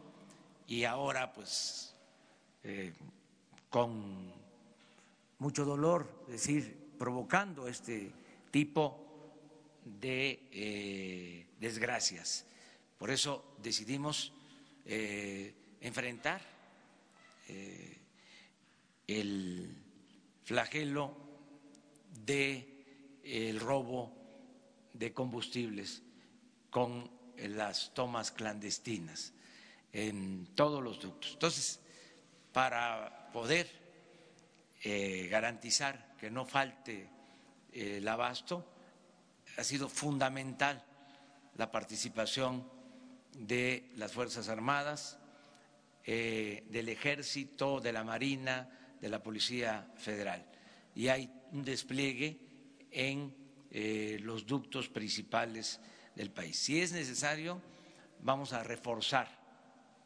[0.67, 1.95] y ahora pues
[2.63, 2.93] eh,
[3.69, 4.33] con
[5.37, 8.11] mucho dolor, decir, provocando este
[8.49, 8.97] tipo
[9.85, 12.47] de eh, desgracias.
[12.97, 14.33] Por eso decidimos
[14.87, 16.41] eh, enfrentar
[17.47, 17.99] eh,
[19.05, 19.77] el
[20.45, 21.15] flagelo
[22.25, 24.11] de robo
[24.91, 26.01] de combustibles
[26.71, 29.31] con las tomas clandestinas
[29.93, 31.33] en todos los ductos.
[31.33, 31.79] Entonces,
[32.51, 33.84] para poder
[34.87, 37.09] eh, garantizar que no falte
[37.73, 38.63] eh, el abasto,
[39.57, 40.85] ha sido fundamental
[41.57, 42.69] la participación
[43.35, 45.17] de las Fuerzas Armadas,
[46.03, 48.69] eh, del Ejército, de la Marina,
[49.01, 50.45] de la Policía Federal.
[50.93, 52.37] Y hay un despliegue
[52.91, 53.33] en
[54.21, 55.79] los ductos principales
[56.13, 56.59] del país.
[56.59, 57.59] Si es necesario,
[58.21, 59.27] vamos a reforzar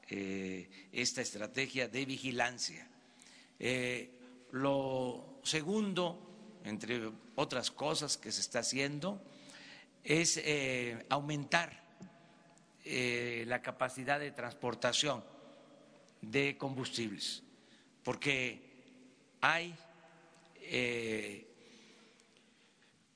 [0.08, 2.88] esta estrategia de vigilancia.
[4.52, 6.20] Lo segundo,
[6.64, 9.22] entre otras cosas que se está haciendo,
[10.04, 11.84] es eh, aumentar
[12.86, 15.24] eh, la capacidad de transportación
[16.22, 17.44] de combustibles,
[18.04, 18.62] porque
[19.42, 19.76] hay
[20.62, 21.48] eh,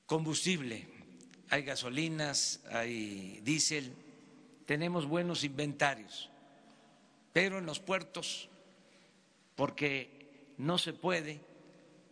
[0.06, 0.86] combustible,
[1.50, 3.92] hay gasolinas, hay diésel,
[4.66, 6.30] tenemos buenos inventarios,
[7.32, 8.48] pero en los puertos,
[9.56, 10.23] porque
[10.58, 11.40] no se puede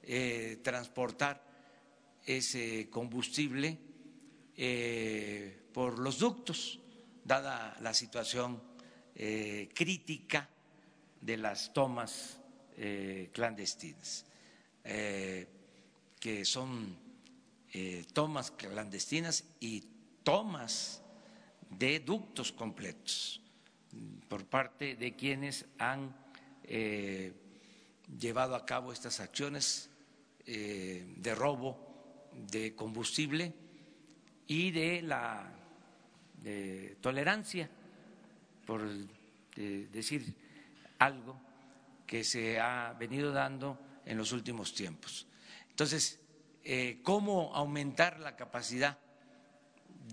[0.02, 1.42] eh, transportar
[2.24, 3.78] ese combustible
[4.56, 6.80] eh, por los ductos,
[7.24, 8.60] dada la situación
[9.14, 10.48] eh, crítica
[11.20, 12.38] de las tomas
[13.32, 14.24] clandestinas,
[14.82, 16.96] que son
[18.12, 19.84] tomas clandestinas y
[20.24, 21.02] tomas
[21.68, 23.40] de ductos completos
[24.26, 26.16] por parte de quienes han
[28.18, 29.90] llevado a cabo estas acciones
[30.46, 33.54] eh, de robo de combustible
[34.46, 35.58] y de la
[37.00, 37.70] tolerancia,
[38.66, 38.82] por
[39.54, 40.34] decir
[40.98, 41.40] algo
[42.06, 45.28] que se ha venido dando en los últimos tiempos.
[45.70, 46.18] Entonces,
[46.64, 48.98] eh, ¿cómo aumentar la capacidad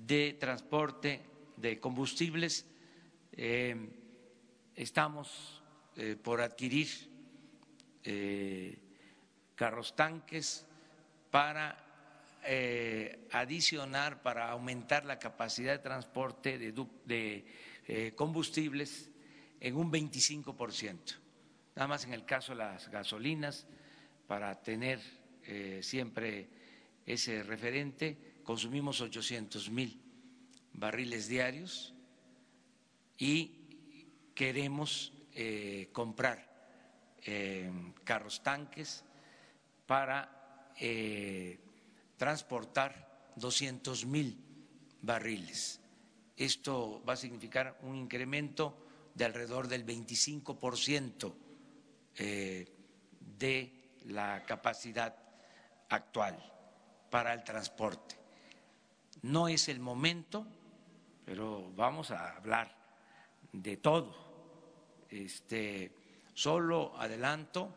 [0.05, 1.21] de transporte
[1.57, 2.67] de combustibles?
[3.31, 3.89] Eh,
[4.75, 5.63] estamos
[6.21, 7.08] por adquirir
[8.03, 8.77] eh,
[9.55, 10.65] carros tanques
[11.29, 17.45] para eh, adicionar, para aumentar la capacidad de transporte de,
[17.87, 19.09] eh, combustibles
[19.59, 21.17] en un 25%.
[21.75, 23.67] Nada más en el caso de las gasolinas,
[24.27, 24.99] para tener
[25.81, 26.47] siempre
[27.05, 29.99] ese referente, consumimos 800 mil
[30.73, 31.95] barriles diarios
[33.17, 33.65] y
[34.35, 35.11] queremos
[35.91, 36.48] comprar
[38.03, 39.03] carros tanques
[39.85, 41.59] para eh,
[42.15, 44.37] transportar 200 mil
[45.01, 45.81] barriles.
[46.37, 48.77] Esto va a significar un incremento
[49.15, 51.33] de alrededor del 25%
[52.17, 52.67] eh,
[53.37, 53.73] de
[54.05, 55.15] la capacidad
[55.89, 56.37] actual
[57.09, 58.15] para el transporte.
[59.23, 60.45] No es el momento,
[61.25, 62.75] pero vamos a hablar
[63.51, 64.15] de todo.
[65.09, 65.91] Este,
[66.39, 67.69] solo adelanto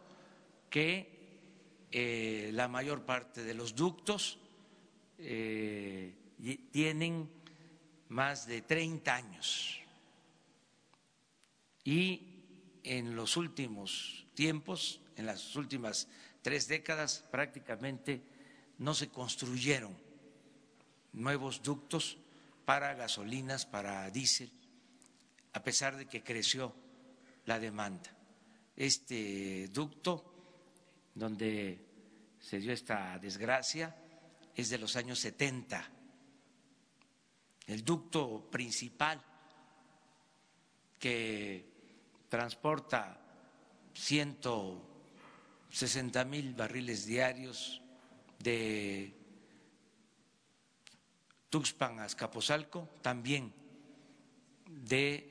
[0.70, 4.38] que eh, la mayor parte de los ductos
[5.18, 6.14] eh,
[6.70, 7.28] tienen
[8.10, 9.80] más de 30 años
[11.82, 12.22] y
[12.84, 16.06] en los últimos tiempos, en las últimas
[16.40, 18.22] tres décadas, prácticamente
[18.78, 19.92] no se construyeron
[21.12, 22.16] nuevos ductos
[22.64, 24.52] para gasolinas, para diésel,
[25.52, 26.72] a pesar de que creció
[27.44, 28.21] la demanda.
[28.74, 30.32] Este ducto,
[31.14, 31.78] donde
[32.40, 33.94] se dio esta desgracia,
[34.54, 35.90] es de los años 70.
[37.66, 39.22] El ducto principal
[40.98, 41.70] que
[42.28, 43.20] transporta
[43.94, 47.80] 160 mil barriles diarios
[48.38, 49.14] de
[51.50, 53.52] Tuxpan a Escaposalco, también
[54.66, 55.28] de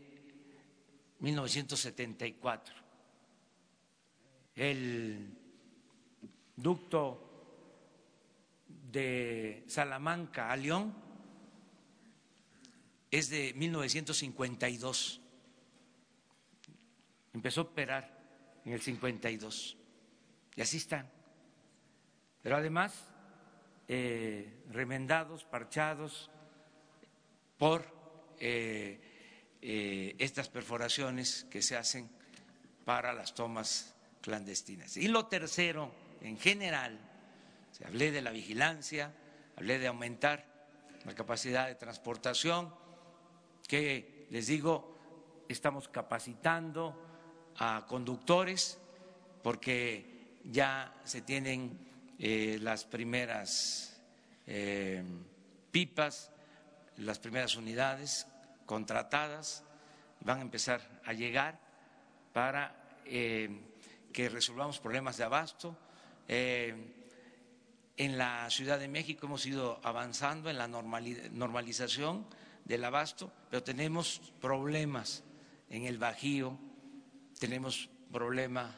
[1.20, 2.81] 1974.
[4.56, 5.38] El
[6.56, 7.28] ducto
[8.92, 10.94] de Salamanca a León
[13.10, 15.22] es de 1952.
[17.34, 18.22] Empezó a operar
[18.66, 19.78] en el 52.
[20.56, 21.10] Y así están.
[22.42, 23.08] Pero además,
[23.88, 26.30] eh, remendados, parchados
[27.58, 27.86] por
[28.40, 29.00] eh,
[29.62, 32.10] eh, estas perforaciones que se hacen
[32.86, 34.98] para las tomas clandestinas.
[34.98, 35.92] Y lo tercero,
[36.22, 37.00] en general,
[37.86, 39.14] hablé de la vigilancia,
[39.58, 40.46] hablé de aumentar
[41.06, 42.74] la capacidad de transportación,
[43.68, 44.98] que les digo,
[45.50, 48.80] estamos capacitando a conductores
[49.44, 51.78] porque ya se tienen
[52.20, 54.00] eh, las primeras
[54.48, 55.04] eh,
[55.72, 56.32] pipas,
[56.98, 58.28] las primeras unidades
[58.66, 59.64] contratadas,
[60.22, 61.60] van a empezar a llegar
[62.32, 63.50] para eh,
[64.12, 65.78] que resolvamos problemas de abasto.
[66.28, 72.26] en la Ciudad de México hemos ido avanzando en la normalización
[72.66, 75.24] del abasto, pero tenemos problemas
[75.70, 76.58] en el Bajío,
[77.40, 78.76] tenemos problemas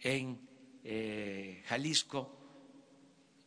[0.00, 0.48] en
[0.84, 2.34] eh, Jalisco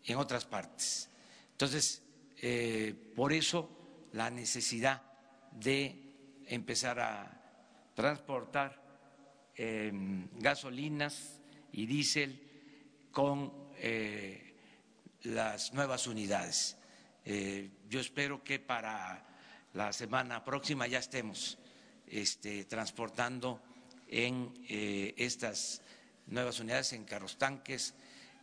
[0.06, 1.10] en otras partes.
[1.52, 2.04] Entonces,
[2.38, 5.02] eh, por eso la necesidad
[5.52, 8.81] de empezar a transportar
[9.62, 11.41] em, gasolinas
[11.72, 12.41] y diésel
[13.12, 14.55] con eh,
[15.24, 16.78] las nuevas unidades.
[17.88, 19.24] yo espero que para
[19.74, 21.59] la semana próxima ya estemos
[22.07, 23.62] este, transportando
[24.07, 25.82] en eh, estas
[26.28, 27.93] nuevas unidades, en carros tanques,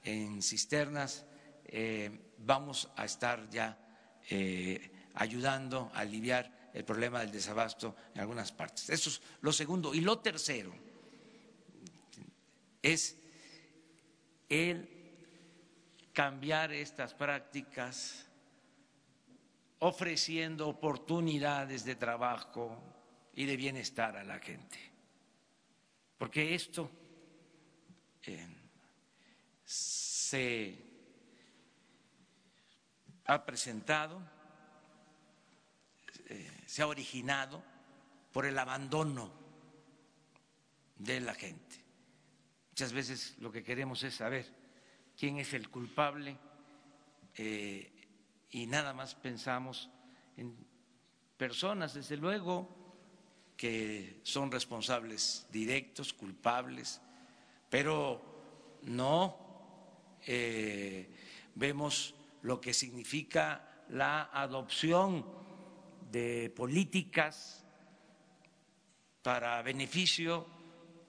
[0.04, 1.26] en cisternas.
[1.66, 3.78] Eh, vamos a estar ya
[4.30, 8.88] eh, ayudando a aliviar el problema del desabasto en algunas partes.
[8.88, 9.94] Eso es lo segundo.
[9.94, 10.72] Y lo tercero
[12.82, 13.16] es
[14.48, 14.88] el
[16.12, 18.26] cambiar estas prácticas
[19.80, 22.82] ofreciendo oportunidades de trabajo
[23.34, 24.88] y de bienestar a la gente
[26.18, 26.90] porque esto
[28.26, 28.48] eh,
[29.64, 30.76] se
[33.24, 34.20] ha presentado,
[36.26, 37.62] eh, se ha originado
[38.32, 39.32] por el abandono
[40.96, 41.87] de la gente.
[42.78, 44.46] Muchas veces lo que queremos es saber
[45.18, 46.38] quién es el culpable
[47.36, 47.90] eh,
[48.52, 49.90] y nada más pensamos
[50.36, 50.56] en
[51.36, 52.68] personas, desde luego,
[53.56, 57.00] que son responsables directos, culpables,
[57.68, 58.22] pero
[58.82, 61.12] no eh,
[61.56, 65.26] vemos lo que significa la adopción
[66.12, 67.64] de políticas
[69.20, 70.46] para beneficio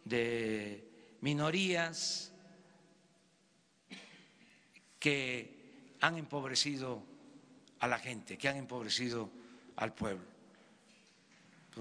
[0.04, 0.89] de
[1.22, 2.34] minorías
[5.00, 7.04] que han empobrecido
[7.80, 9.30] a la gente, que han empobrecido
[9.78, 10.30] al pueblo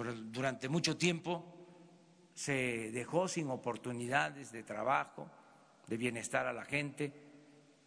[0.05, 1.45] durante mucho tiempo
[2.35, 5.29] se dejó sin oportunidades de trabajo,
[5.87, 7.13] de bienestar a la gente.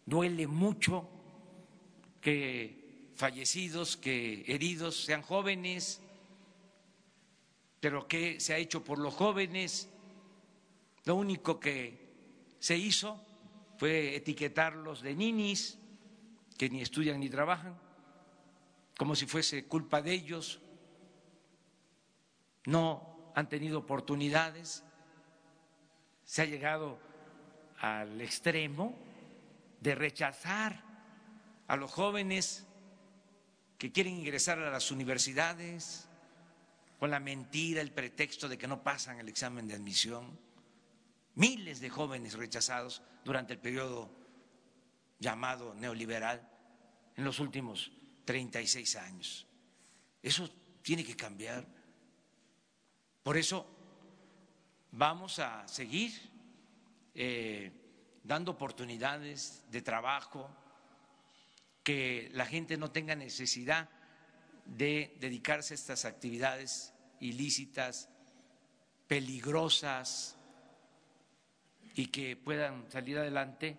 [0.04, 1.08] Duele mucho
[2.20, 6.02] que fallecidos, que heridos sean jóvenes,
[7.80, 9.88] pero ¿qué se ha hecho por los jóvenes?
[11.04, 13.20] Lo único que se hizo
[13.78, 15.78] fue etiquetarlos de ninis
[16.56, 17.76] que ni estudian ni trabajan,
[18.96, 20.60] como si fuese culpa de ellos,
[22.66, 24.84] no han tenido oportunidades,
[26.24, 27.00] se ha llegado
[27.80, 28.96] al extremo
[29.80, 30.84] de rechazar
[31.66, 32.64] a los jóvenes
[33.78, 36.08] que quieren ingresar a las universidades
[37.00, 40.38] con la mentira, el pretexto de que no pasan el examen de admisión.
[41.34, 44.10] Miles de jóvenes rechazados durante el periodo
[45.18, 46.48] llamado neoliberal
[47.16, 47.92] en los últimos
[48.24, 49.46] 36 años.
[50.22, 50.48] Eso
[50.82, 51.66] tiene que cambiar.
[53.22, 53.66] Por eso
[54.90, 56.12] vamos a seguir
[57.14, 57.72] eh,
[58.24, 60.50] dando oportunidades de trabajo,
[61.82, 63.88] que la gente no tenga necesidad
[64.66, 68.08] de dedicarse a estas actividades ilícitas,
[69.08, 70.38] peligrosas,
[71.94, 73.76] y que puedan salir adelante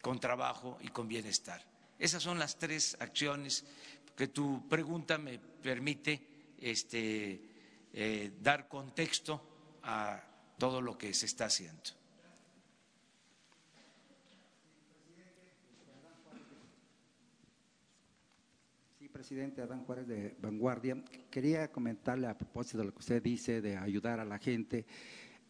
[0.00, 1.62] con trabajo y con bienestar.
[1.98, 3.64] Esas son las tres acciones
[4.16, 7.40] que tu pregunta me permite este,
[7.92, 10.22] eh, dar contexto a
[10.58, 12.04] todo lo que se está haciendo.
[19.24, 21.02] presidente Adán Juárez de Vanguardia.
[21.30, 24.84] Quería comentarle a propósito de lo que usted dice de ayudar a la gente.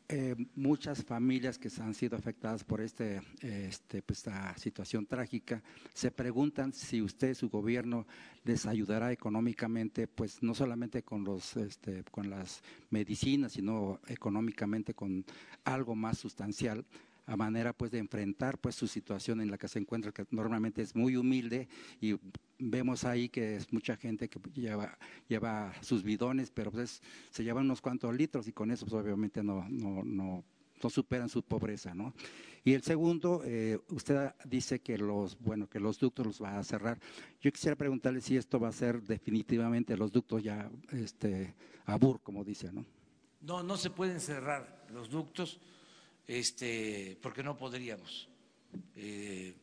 [0.07, 5.63] Eh, muchas familias que han sido afectadas por este, este, pues, esta situación trágica
[5.95, 8.07] se preguntan si usted, su gobierno,
[8.45, 15.25] les ayudará económicamente, pues no solamente con, los, este, con las medicinas, sino económicamente con
[15.65, 16.85] algo más sustancial
[17.27, 20.83] a manera pues de enfrentar pues su situación en la que se encuentra que normalmente
[20.83, 21.69] es muy humilde
[22.01, 22.17] y
[22.59, 24.99] vemos ahí que es mucha gente que lleva
[25.29, 29.43] lleva sus bidones pero pues se llevan unos cuantos litros y con eso pues obviamente
[29.43, 30.45] no no no
[30.83, 32.15] no superan su pobreza, ¿no?
[32.65, 36.65] Y el segundo, eh, usted dice que los, bueno, que los ductos los va a
[36.65, 36.99] cerrar.
[37.41, 41.55] Yo quisiera preguntarle si esto va a ser definitivamente los ductos ya, este,
[41.85, 42.85] abur, como dice, ¿no?
[43.41, 45.61] No, no se pueden cerrar los ductos
[46.27, 48.29] este, porque no podríamos
[48.97, 49.55] eh,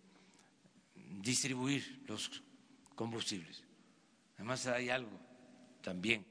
[1.22, 2.44] distribuir los
[2.96, 3.64] combustibles.
[4.36, 5.20] Además hay algo
[5.82, 6.26] también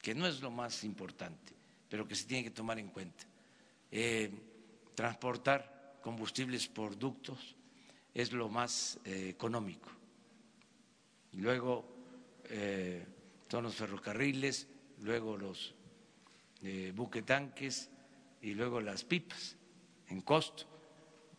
[0.00, 1.52] que no es lo más importante,
[1.88, 3.24] pero que se tiene que tomar en cuenta.
[3.90, 4.30] Eh,
[4.94, 7.54] transportar combustibles por ductos
[8.14, 9.90] es lo más eh, económico.
[11.32, 11.96] Luego
[13.50, 14.66] son los ferrocarriles,
[15.02, 15.74] luego los
[16.94, 17.90] buquetanques
[18.42, 19.56] y luego las pipas
[20.08, 20.66] en costo.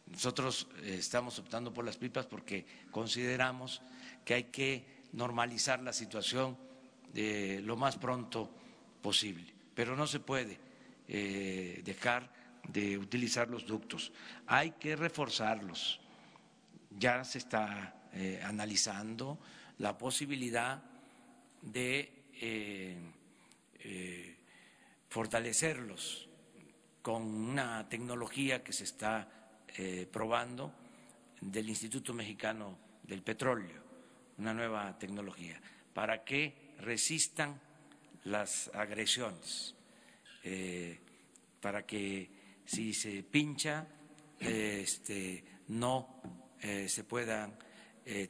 [0.07, 3.81] Nosotros eh, estamos optando por las pipas porque consideramos
[4.25, 6.57] que hay que normalizar la situación
[7.13, 8.51] de lo más pronto
[9.01, 10.59] posible, pero no se puede
[11.07, 12.31] eh, dejar
[12.67, 14.11] de utilizar los ductos,
[14.45, 15.99] hay que reforzarlos.
[16.91, 19.39] Ya se está eh, analizando
[19.77, 20.83] la posibilidad
[21.61, 22.13] de
[25.09, 26.28] fortalecerlos
[27.01, 29.27] con una tecnología que se está
[29.77, 30.73] eh, probando
[31.41, 33.81] del Instituto Mexicano del Petróleo,
[34.37, 35.59] una nueva tecnología,
[35.93, 37.59] para que resistan
[38.25, 39.75] las agresiones,
[40.43, 40.99] eh,
[41.61, 42.29] para que
[42.65, 43.87] si se pincha
[44.39, 46.21] este, no
[46.61, 47.57] eh, se puedan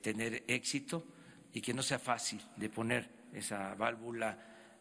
[0.01, 1.05] tener éxito
[1.53, 4.37] y que no sea fácil de poner esa válvula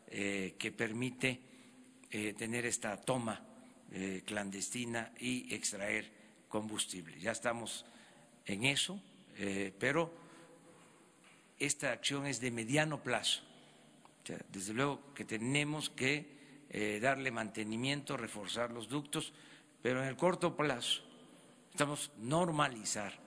[0.08, 1.40] que permite
[2.36, 3.47] tener esta toma
[3.90, 6.12] eh, clandestina y extraer
[6.48, 7.18] combustible.
[7.18, 7.86] Ya estamos
[8.44, 9.00] en eso,
[9.38, 10.12] eh, pero
[11.58, 13.42] esta acción es de mediano plazo.
[14.52, 16.36] desde luego que tenemos que
[16.68, 19.32] eh, darle mantenimiento, reforzar los ductos,
[19.80, 21.02] pero en el corto plazo
[21.70, 23.18] estamos normalizar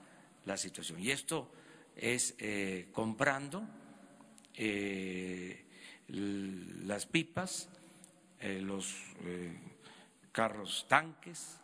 [0.44, 1.00] la situación.
[1.00, 1.50] Y esto
[1.96, 2.36] es
[2.92, 3.66] comprando
[6.06, 7.68] las pipas,
[8.40, 8.94] los
[10.32, 11.60] carros tanques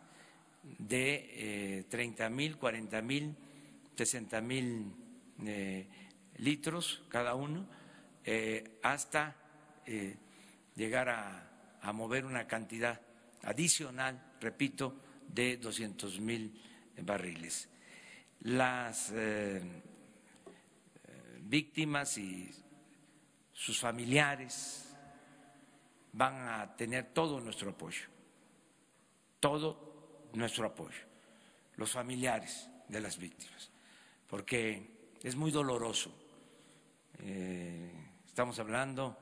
[0.63, 3.35] de 30 eh, mil, 40 mil,
[3.95, 4.93] 60 mil
[5.45, 5.87] eh,
[6.37, 7.67] litros cada uno,
[8.23, 9.35] eh, hasta
[10.75, 13.01] llegar a, a, mover una cantidad
[13.41, 16.61] adicional, repito, de 200 mil
[17.01, 17.67] barriles.
[18.41, 19.11] Las
[21.41, 22.51] víctimas y
[23.51, 24.95] sus familiares
[26.13, 28.18] van a tener todo nuestro apoyo
[29.39, 30.99] todo nuestro apoyo,
[31.75, 33.71] los familiares de las víctimas,
[34.27, 36.13] porque es muy doloroso.
[37.19, 37.91] Eh,
[38.25, 39.17] estamos hablando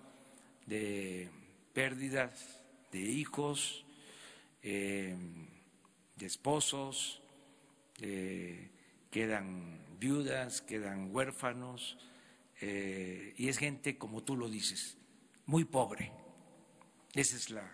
[0.65, 1.29] de
[1.73, 2.61] pérdidas
[2.91, 3.85] de hijos,
[4.61, 5.15] eh,
[6.15, 7.21] de esposos,
[7.99, 8.71] de
[9.11, 11.97] quedan viudas, quedan huérfanos,
[12.61, 14.97] eh, y es gente, como tú lo dices,
[15.45, 16.11] muy pobre.
[17.13, 17.67] Esa es la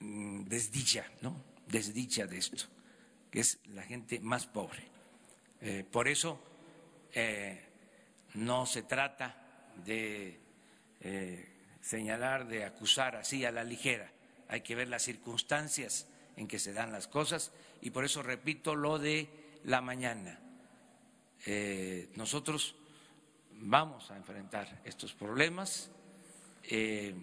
[0.00, 1.42] desdicha, ¿no?
[1.66, 2.64] Desdicha de esto,
[3.30, 4.86] que es la gente más pobre.
[5.60, 6.40] Eh, por eso
[7.12, 7.64] eh,
[8.34, 10.40] no se trata de
[11.80, 14.10] señalar, de acusar así a la ligera.
[14.48, 18.74] Hay que ver las circunstancias en que se dan las cosas y por eso repito
[18.74, 19.28] lo de
[19.64, 20.38] la mañana.
[21.46, 22.74] Eh, nosotros
[23.52, 25.90] vamos a enfrentar estos problemas
[26.64, 27.14] eh,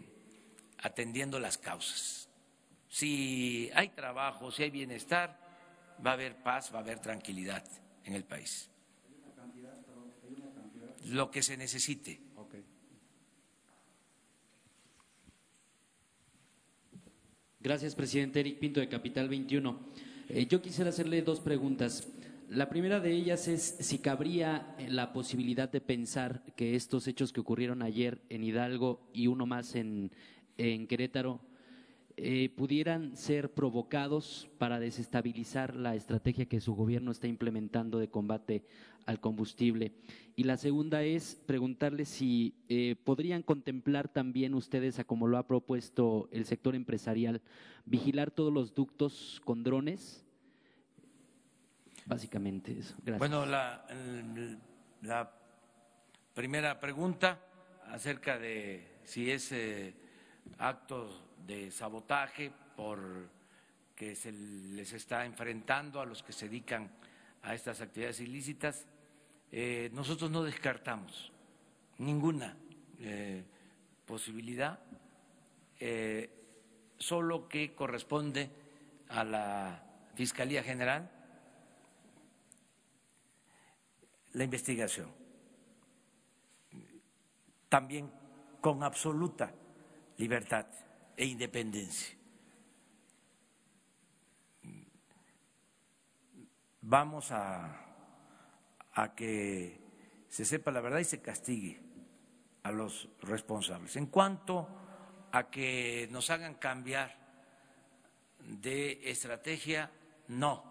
[0.80, 2.25] atendiendo las causas.
[2.96, 5.38] Si hay trabajo, si hay bienestar,
[6.00, 7.62] va a haber paz, va a haber tranquilidad
[8.06, 8.70] en el país.
[11.08, 12.22] Lo que se necesite.
[17.60, 18.40] Gracias, presidente.
[18.40, 19.78] Eric Pinto, de Capital 21.
[20.30, 22.08] Eh, yo quisiera hacerle dos preguntas.
[22.48, 27.42] La primera de ellas es si cabría la posibilidad de pensar que estos hechos que
[27.42, 30.12] ocurrieron ayer en Hidalgo y uno más en,
[30.56, 31.42] Querétaro
[32.18, 38.64] eh, pudieran ser provocados para desestabilizar la estrategia que su gobierno está implementando de combate
[39.06, 39.92] al combustible.
[40.38, 45.46] Y la segunda es preguntarle si eh, podrían contemplar también ustedes, a como lo ha
[45.46, 47.42] propuesto el sector empresarial,
[47.84, 50.26] vigilar todos los ductos con drones.
[52.06, 52.96] Básicamente eso.
[53.04, 53.20] Gracias.
[53.20, 55.32] Bueno, la,
[56.34, 57.42] primera pregunta
[57.88, 59.94] acerca de si es eh,
[60.58, 63.00] actos de sabotaje por
[63.96, 66.92] que se les está enfrentando a los que se dedican
[67.44, 68.86] a estas actividades ilícitas,
[69.52, 71.32] eh, nosotros no descartamos
[72.00, 72.58] ninguna
[73.00, 73.44] eh,
[74.06, 74.80] posibilidad,
[75.80, 76.30] eh,
[76.98, 78.50] solo que corresponde
[79.10, 79.84] a la
[80.16, 81.10] Fiscalía General
[84.34, 85.10] la investigación,
[87.70, 88.12] también
[88.60, 89.54] con absoluta
[90.18, 90.66] libertad
[91.18, 92.16] e independencia.
[96.82, 97.86] Vamos a
[98.96, 99.80] a que
[100.30, 101.80] se sepa la verdad y se castigue
[102.64, 103.96] a los responsables.
[103.96, 104.68] En cuanto
[105.32, 107.16] a que nos hagan cambiar
[108.40, 109.92] de estrategia,
[110.30, 110.64] no,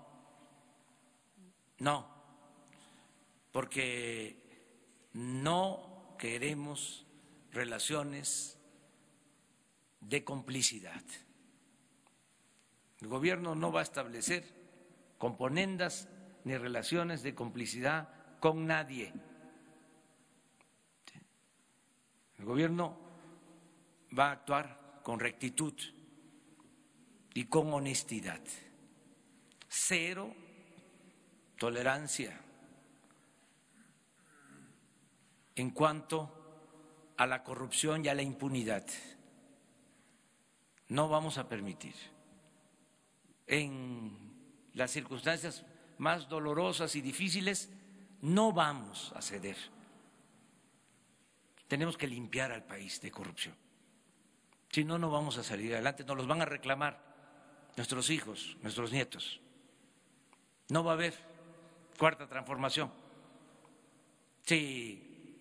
[1.78, 2.08] no,
[3.52, 4.42] porque
[5.12, 7.06] no queremos
[7.52, 8.53] relaciones
[10.08, 11.02] de complicidad.
[13.00, 14.44] El gobierno no va a establecer
[15.18, 16.08] componendas
[16.44, 18.08] ni relaciones de complicidad
[18.40, 19.12] con nadie.
[22.38, 22.98] El gobierno
[24.18, 25.74] va a actuar con rectitud
[27.32, 28.40] y con honestidad.
[29.68, 30.34] Cero
[31.56, 32.40] tolerancia
[35.56, 38.84] en cuanto a la corrupción y a la impunidad.
[40.88, 41.94] No vamos a permitir
[43.46, 44.16] en
[44.74, 45.64] las circunstancias
[45.98, 47.70] más dolorosas y difíciles,
[48.20, 49.56] no vamos a ceder.
[51.68, 53.54] Tenemos que limpiar al país de corrupción.
[54.70, 56.04] Si no, no vamos a salir adelante.
[56.04, 57.00] Nos los van a reclamar
[57.76, 59.40] nuestros hijos, nuestros nietos.
[60.68, 61.14] No va a haber
[61.98, 62.90] cuarta transformación
[64.42, 65.38] si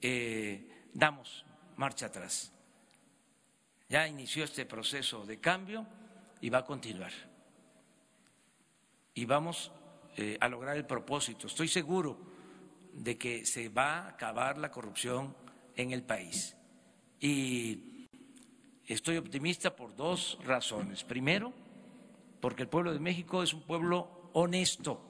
[0.00, 1.44] eh, damos
[1.76, 2.52] marcha atrás.
[3.88, 5.86] Ya inició este proceso de cambio
[6.40, 7.12] y va a continuar.
[9.14, 9.72] Y vamos
[10.16, 11.46] eh, a lograr el propósito.
[11.46, 12.18] Estoy seguro
[12.92, 15.36] de que se va a acabar la corrupción
[15.76, 16.56] en el país.
[17.20, 18.08] Y
[18.86, 21.04] estoy optimista por dos razones.
[21.04, 21.52] Primero,
[22.40, 25.00] porque el pueblo de México es un pueblo honesto,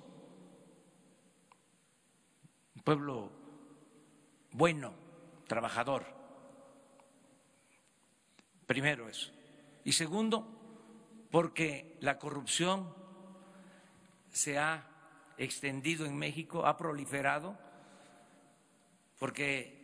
[2.75, 3.33] un pueblo
[4.53, 4.95] bueno,
[5.47, 6.16] trabajador.
[8.67, 9.33] Primero eso.
[9.85, 10.47] Y segundo,
[11.31, 12.93] porque la corrupción
[14.31, 14.87] se ha
[15.39, 17.57] extendido en México, ha proliferado,
[19.19, 19.77] porque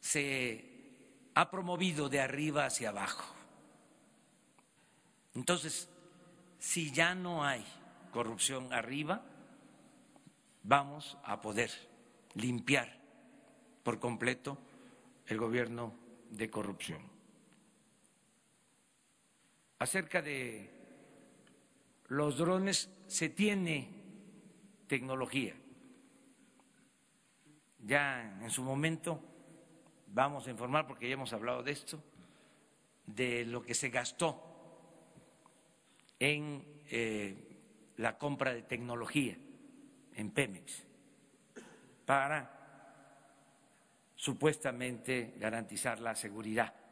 [0.00, 3.34] se ha promovido de arriba hacia abajo.
[5.34, 5.88] Entonces,
[6.58, 7.64] si ya no hay
[8.12, 9.22] corrupción arriba,
[10.62, 11.70] vamos a poder
[12.34, 12.98] limpiar
[13.82, 14.58] por completo
[15.26, 15.94] el gobierno
[16.30, 17.13] de corrupción.
[19.78, 20.70] Acerca de
[22.08, 23.88] los drones, se tiene
[24.86, 25.54] tecnología.
[27.78, 29.20] Ya en su momento
[30.06, 32.02] vamos a informar, porque ya hemos hablado de esto,
[33.06, 34.42] de lo que se gastó
[36.18, 39.36] en eh, la compra de tecnología
[40.14, 40.84] en Pemex
[42.06, 42.50] para
[44.14, 46.83] supuestamente garantizar la seguridad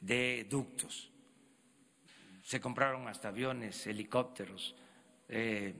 [0.00, 1.10] de ductos.
[2.42, 4.74] Se compraron hasta aviones, helicópteros,
[5.28, 5.74] eh,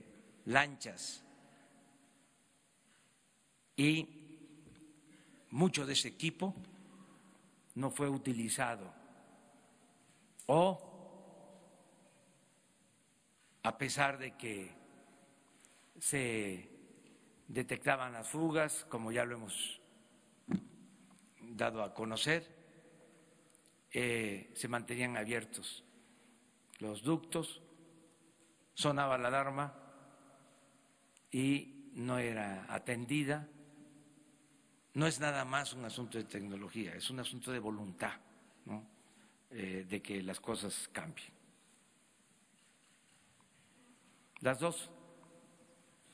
[0.45, 1.23] lanchas
[3.75, 4.07] y
[5.49, 6.55] mucho de ese equipo
[7.75, 8.93] no fue utilizado
[10.47, 10.87] o
[13.63, 14.71] a pesar de que
[15.99, 16.69] se
[17.47, 19.81] detectaban las fugas, como ya lo hemos
[21.39, 22.60] dado a conocer,
[23.91, 25.83] eh, se mantenían abiertos
[26.81, 27.61] los ductos,
[28.73, 29.73] sonaba la alarma
[31.31, 33.47] y no era atendida.
[34.93, 38.13] No es nada más un asunto de tecnología, es un asunto de voluntad
[39.51, 41.31] eh, de que las cosas cambien.
[44.41, 44.89] Las dos.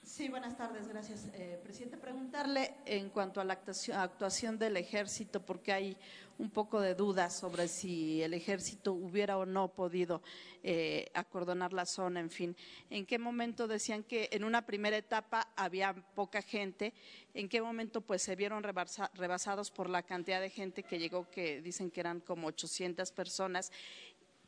[0.04, 1.30] Sí, buenas tardes, gracias.
[1.34, 5.98] Eh, presidente, preguntarle en cuanto a la actuación, del ejército, porque hay
[6.38, 10.22] un poco de dudas sobre si el ejército hubiera o no podido
[10.64, 12.56] eh, acordonar la zona, en fin.
[12.90, 16.94] ¿En qué momento decían que en una primera etapa había poca gente?
[17.34, 21.62] ¿En qué momento pues se vieron rebasados por la cantidad de gente que llegó, que
[21.62, 23.72] dicen que eran como 800 personas?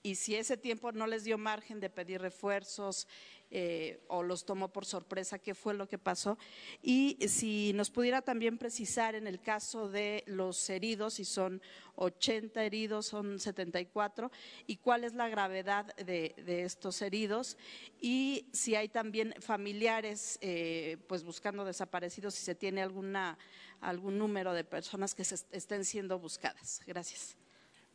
[0.01, 3.07] Y si ese tiempo no les dio margen de pedir refuerzos,
[3.51, 6.37] eh, o los tomó por sorpresa qué fue lo que pasó.
[6.81, 11.61] Y si nos pudiera también precisar en el caso de los heridos, si son
[11.95, 14.31] 80 heridos, son 74,
[14.67, 16.33] y cuál es la gravedad de,
[16.63, 17.57] estos heridos,
[17.99, 23.37] y si hay también familiares eh, pues buscando desaparecidos, si se tiene alguna,
[23.81, 26.81] algún número de personas que se estén siendo buscadas.
[26.85, 27.35] Gracias.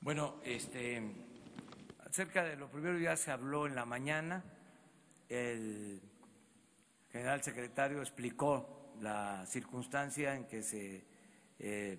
[0.00, 1.00] Bueno, este,
[2.00, 4.44] acerca de lo primero ya se habló en la mañana
[5.28, 6.00] el
[7.10, 11.04] general secretario explicó la circunstancia en que se
[11.58, 11.98] eh,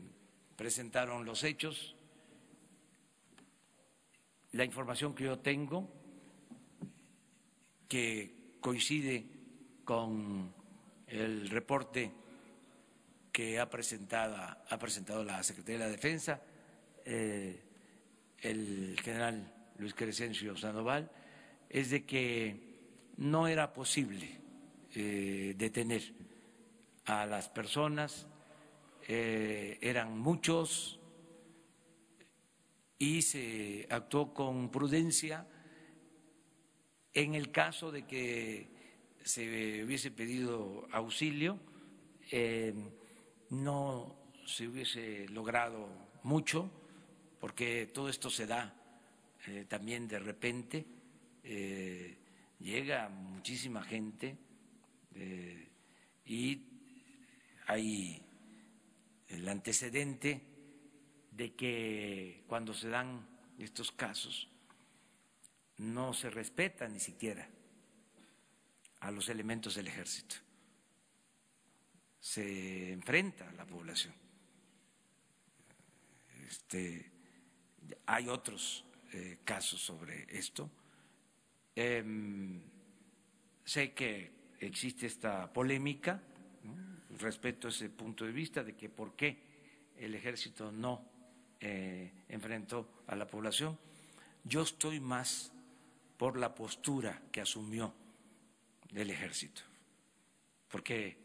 [0.56, 1.96] presentaron los hechos.
[4.52, 5.90] La información que yo tengo,
[7.88, 9.26] que coincide
[9.84, 10.54] con
[11.08, 12.12] el reporte
[13.32, 16.42] que ha presentado, ha presentado la Secretaría de la Defensa,
[17.04, 17.62] eh,
[18.40, 21.12] el general Luis Crescencio Sandoval,
[21.70, 22.65] es de que
[23.18, 24.40] no era posible
[24.94, 26.14] eh, detener
[27.06, 28.28] a las personas,
[29.08, 31.00] eh, eran muchos
[32.98, 35.48] y se actuó con prudencia.
[37.14, 38.68] En el caso de que
[39.24, 41.60] se hubiese pedido auxilio,
[42.32, 42.74] eh,
[43.50, 45.88] no se hubiese logrado
[46.24, 46.70] mucho,
[47.40, 48.74] porque todo esto se da
[49.70, 50.86] también de repente
[52.66, 54.36] llega muchísima gente
[55.14, 55.70] eh,
[56.26, 56.64] y
[57.68, 58.22] hay
[59.28, 60.42] el antecedente
[61.32, 63.28] de que cuando se dan
[63.60, 64.50] estos casos
[65.78, 67.48] no se respeta ni siquiera
[69.02, 70.38] a los elementos del ejército.
[72.20, 74.16] Se enfrenta a la población.
[76.48, 77.12] Este,
[78.08, 80.72] hay otros eh, casos sobre esto
[81.76, 82.62] Em,
[83.66, 86.22] sé que existe esta polémica,
[87.20, 89.38] respeto ese punto de vista de que por qué
[89.98, 91.04] el ejército no
[91.60, 93.78] eh, enfrentó a la población.
[94.44, 95.52] Yo estoy más
[96.18, 97.94] por la postura que asumió
[98.94, 99.62] el ejército,
[100.70, 101.18] porque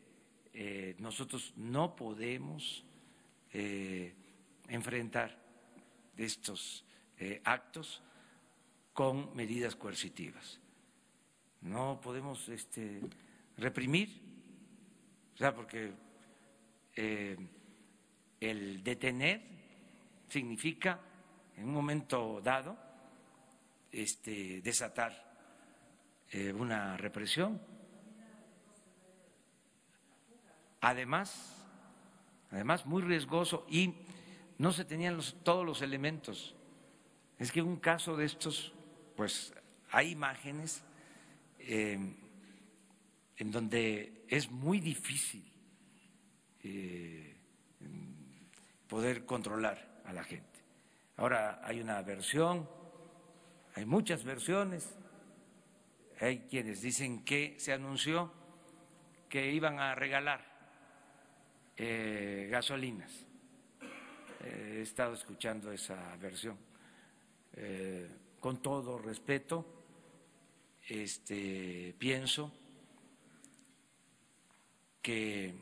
[0.52, 2.84] eh, nosotros no podemos
[3.52, 4.14] eh,
[4.68, 5.38] enfrentar
[6.16, 6.84] estos
[7.44, 8.02] actos
[9.00, 10.60] con medidas coercitivas.
[11.62, 13.00] No podemos este,
[13.56, 14.10] reprimir,
[15.32, 15.90] o sea, porque
[16.94, 17.34] eh,
[18.38, 19.40] el detener
[20.28, 21.00] significa
[21.56, 22.76] en un momento dado
[23.90, 25.34] este, desatar
[26.28, 27.58] eh, una represión.
[30.82, 31.66] Además,
[32.50, 33.94] además muy riesgoso y
[34.58, 36.54] no se tenían todos los elementos.
[37.38, 38.74] Es que un caso de estos
[39.20, 39.52] pues
[39.90, 40.82] hay imágenes
[41.58, 41.98] eh,
[43.36, 45.44] en donde es muy difícil
[46.64, 47.36] eh,
[48.88, 50.64] poder controlar a la gente.
[51.18, 52.66] Ahora hay una versión,
[53.74, 54.96] hay muchas versiones,
[56.18, 58.32] hay quienes dicen que se anunció
[59.28, 60.42] que iban a regalar
[61.76, 63.26] eh, gasolinas.
[64.42, 66.56] he estado escuchando esa versión
[68.40, 69.66] con todo respeto,
[70.88, 72.52] este, pienso
[75.02, 75.54] que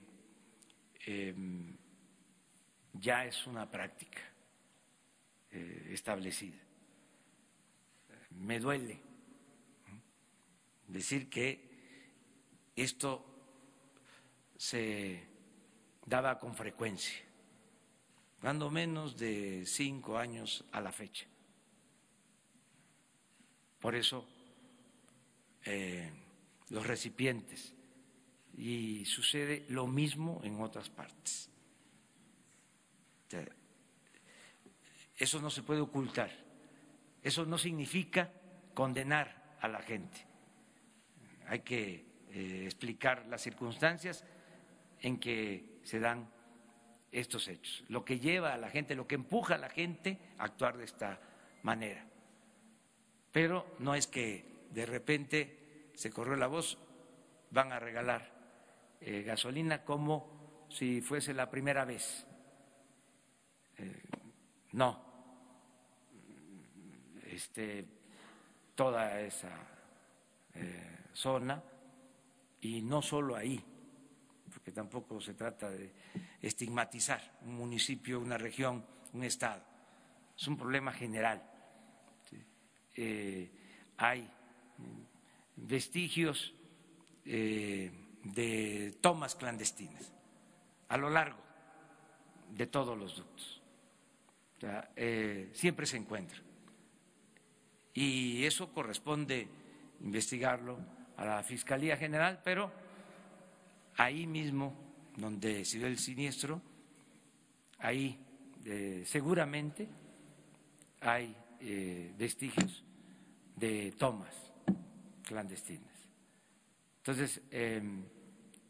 [1.05, 1.77] em,
[2.95, 4.21] ya es una práctica
[5.51, 6.59] eh, establecida.
[8.31, 9.01] Me duele
[10.87, 11.69] decir que
[12.77, 13.25] esto
[14.57, 15.27] se
[16.07, 17.25] daba con frecuencia,
[18.41, 21.27] dando menos de cinco años a la fecha.
[23.81, 24.27] Por eso
[25.65, 26.11] eh,
[26.71, 27.75] los recipientes
[28.57, 31.51] y sucede lo mismo en otras partes.
[35.17, 36.31] Eso no se puede ocultar.
[37.23, 38.31] Eso no significa
[38.73, 40.25] condenar a la gente.
[41.49, 44.25] Hay que eh, explicar las circunstancias
[45.01, 46.31] en que se dan
[47.11, 50.45] estos hechos, lo que lleva a la gente, lo que empuja a la gente a
[50.45, 51.19] actuar de esta
[51.63, 52.07] manera.
[53.39, 56.77] Pero no es que de repente se corrió la voz,
[57.53, 58.33] van a regalar
[59.01, 62.27] eh, gasolina como si fuese la primera vez.
[63.77, 64.03] Eh,
[64.73, 65.05] no,
[67.31, 67.87] este,
[68.75, 69.53] toda esa
[70.57, 71.63] eh, zona
[72.63, 73.65] y no solo ahí,
[74.53, 75.93] porque tampoco se trata de
[76.43, 79.63] estigmatizar un municipio, una región, un estado.
[80.37, 81.48] Es un problema general.
[83.97, 84.29] Hay
[85.57, 86.55] vestigios
[87.25, 90.13] de tomas clandestinas
[90.89, 91.39] a lo largo
[92.51, 93.63] de todos los ductos.
[94.97, 96.39] Eh, siempre se encuentra.
[97.95, 99.49] Y eso corresponde
[100.01, 100.79] investigarlo
[101.17, 102.73] a la Fiscalía General, pero
[103.97, 104.75] ahí mismo
[105.17, 106.63] donde se dio el siniestro,
[107.79, 108.19] ahí
[108.65, 109.89] eh, seguramente
[111.01, 112.85] hay eh, vestigios
[113.59, 114.35] de tomas
[115.25, 115.97] clandestinas.
[116.99, 118.05] Entonces, em,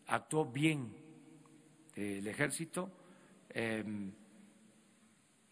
[0.06, 0.94] actuó bien
[1.94, 2.90] el ejército.
[3.50, 4.12] Em,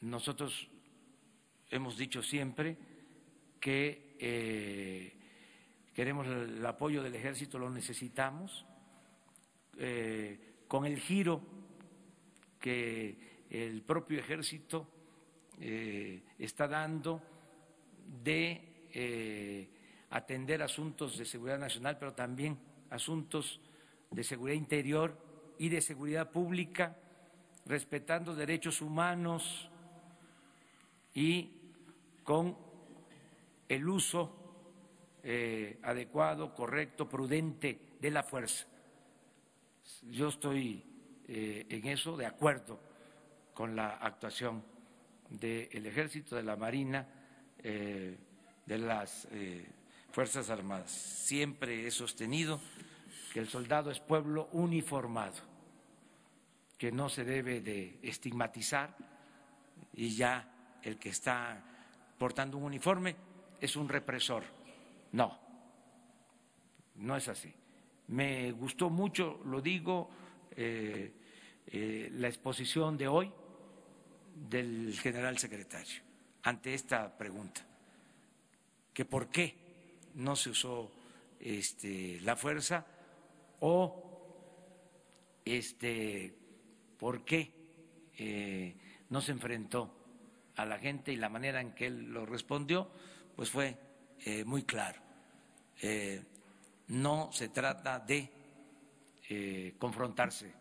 [0.02, 0.68] nosotros
[1.70, 2.76] hemos dicho siempre
[3.60, 5.12] que eh,
[5.92, 8.64] queremos el apoyo del ejército, lo necesitamos,
[9.78, 11.42] eh, con el giro
[12.60, 14.88] que el propio ejército
[15.60, 17.22] eh, está dando
[18.22, 18.65] de
[20.10, 22.58] atender asuntos de seguridad nacional, pero también
[22.90, 23.60] asuntos
[24.10, 25.16] de seguridad interior
[25.58, 26.96] y de seguridad pública,
[27.66, 29.68] respetando derechos humanos
[31.14, 31.50] y
[32.22, 32.56] con
[33.68, 34.32] el uso
[35.22, 38.66] eh, adecuado, correcto, prudente de la fuerza.
[40.10, 40.84] Yo estoy
[41.26, 42.78] eh, en eso de acuerdo
[43.54, 44.62] con la actuación
[45.30, 47.08] del Ejército, de la Marina,
[47.58, 48.16] eh,
[48.66, 49.26] de las
[50.10, 50.90] Fuerzas Armadas.
[50.90, 52.60] Siempre he sostenido
[53.32, 55.36] que el soldado es pueblo uniformado,
[56.78, 58.96] que no se debe de estigmatizar
[59.94, 61.62] y ya el que está
[62.18, 63.16] portando un uniforme
[63.60, 64.44] es un represor.
[65.12, 65.38] No,
[66.96, 67.52] no es así.
[68.08, 70.10] Me gustó mucho, lo digo,
[70.52, 71.12] eh,
[71.66, 73.32] eh, la exposición de hoy
[74.48, 76.02] del general secretario
[76.42, 77.66] ante esta pregunta,
[78.96, 79.54] que por qué
[80.14, 80.90] no se usó
[81.38, 82.86] este, la fuerza
[83.60, 86.34] o este,
[86.96, 87.52] por qué
[88.16, 88.74] eh,
[89.10, 89.92] no se enfrentó
[90.56, 92.90] a la gente y la manera en que él lo respondió,
[93.36, 93.76] pues fue
[94.24, 94.98] eh, muy claro.
[95.82, 96.24] Eh,
[96.88, 98.32] no se trata de
[99.78, 100.54] confrontarse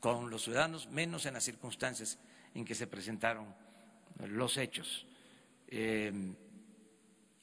[0.00, 2.18] con los ciudadanos, menos en las circunstancias
[2.52, 3.54] en que se presentaron
[4.26, 5.06] los hechos.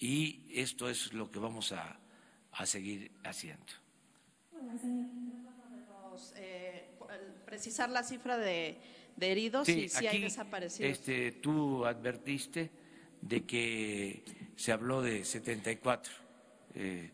[0.02, 3.72] Y esto es lo que vamos a seguir haciendo.
[6.38, 6.90] Eh,
[7.46, 8.78] precisar la cifra de,
[9.20, 10.92] heridos y si hay desaparecidos.
[10.92, 12.70] Este, tú advertiste
[13.22, 14.24] de que
[14.56, 16.14] se habló de 74
[16.74, 17.12] eh,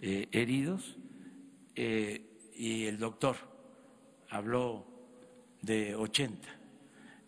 [0.00, 0.96] eh, heridos
[1.76, 3.36] y el doctor
[4.30, 4.86] habló
[5.60, 6.48] de 80.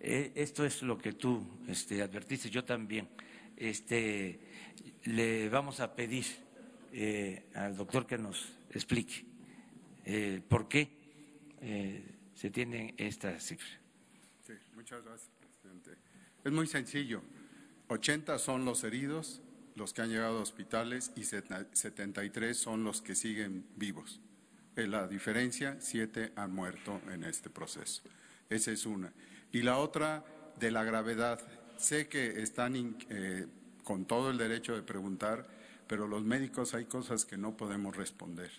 [0.01, 3.09] esto es lo que tú este, advertiste, yo también.
[3.57, 4.41] Este,
[5.05, 6.25] le vamos a pedir
[7.55, 9.27] al doctor que nos explique
[10.05, 10.89] eh, por qué
[11.61, 13.67] eh, se tiene esta cifra.
[14.47, 15.97] Sí, muchas gracias, presidente.
[16.45, 17.23] Es muy sencillo.
[17.89, 19.43] 80 son los heridos,
[19.75, 24.21] los que han llegado a hospitales, y 73 son los que siguen vivos.
[24.77, 28.03] La diferencia, siete han muerto en este proceso.
[28.49, 29.13] Esa es una.
[29.51, 30.25] Y la otra,
[30.61, 31.41] de la gravedad.
[31.77, 33.47] Sé que están eh,
[33.85, 35.47] con todo el derecho de preguntar
[35.87, 38.51] pero los médicos hay cosas que no podemos responder.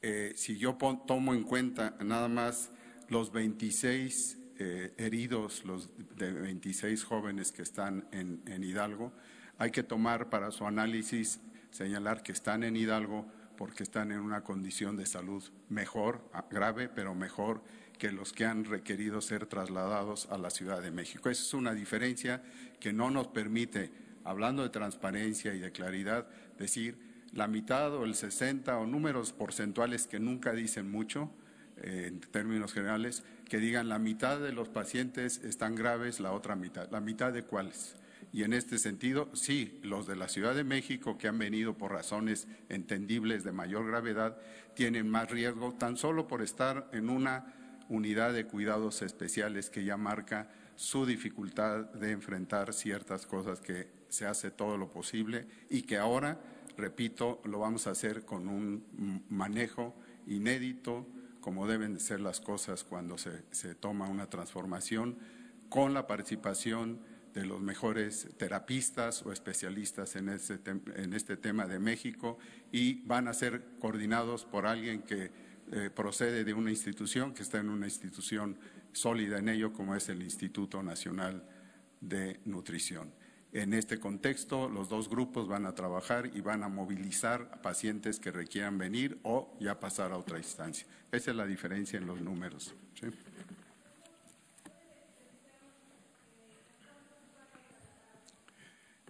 [0.00, 2.70] Eh, si yo tomo en cuenta nada más
[3.08, 9.12] los 26 eh, heridos, los de 26 jóvenes que están en, en Hidalgo,
[9.58, 13.26] hay que tomar para su análisis, señalar que están en Hidalgo
[13.56, 17.60] porque están en una condición de salud mejor, grave, pero mejor
[17.98, 21.28] que los que han requerido ser trasladados a la Ciudad de México.
[21.28, 22.42] Esa es una diferencia
[22.80, 23.90] que no nos permite,
[24.24, 26.28] hablando de transparencia y de claridad,
[26.58, 26.96] decir
[27.32, 31.30] la mitad o el 60 o números porcentuales que nunca dicen mucho,
[31.76, 36.56] eh, en términos generales, que digan la mitad de los pacientes están graves, la otra
[36.56, 36.90] mitad.
[36.90, 37.96] ¿La mitad de cuáles?
[38.32, 41.92] Y en este sentido, sí, los de la Ciudad de México que han venido por
[41.92, 44.38] razones entendibles de mayor gravedad
[44.74, 47.54] tienen más riesgo tan solo por estar en una
[47.88, 54.26] unidad de cuidados especiales que ya marca su dificultad de enfrentar ciertas cosas que se
[54.26, 56.40] hace todo lo posible y que ahora,
[56.76, 59.94] repito, lo vamos a hacer con un manejo
[60.26, 61.06] inédito,
[61.40, 65.18] como deben de ser las cosas cuando se, se toma una transformación,
[65.68, 67.00] con la participación
[67.34, 72.38] de los mejores terapistas o especialistas en este, en este tema de México
[72.72, 75.30] y van a ser coordinados por alguien que
[75.72, 78.58] eh, procede de una institución, que está en una institución
[78.92, 81.44] sólida en ello, como es el Instituto Nacional
[82.00, 83.12] de Nutrición.
[83.52, 88.20] En este contexto, los dos grupos van a trabajar y van a movilizar a pacientes
[88.20, 90.86] que requieran venir o ya pasar a otra instancia.
[91.10, 92.74] Esa es la diferencia en los números.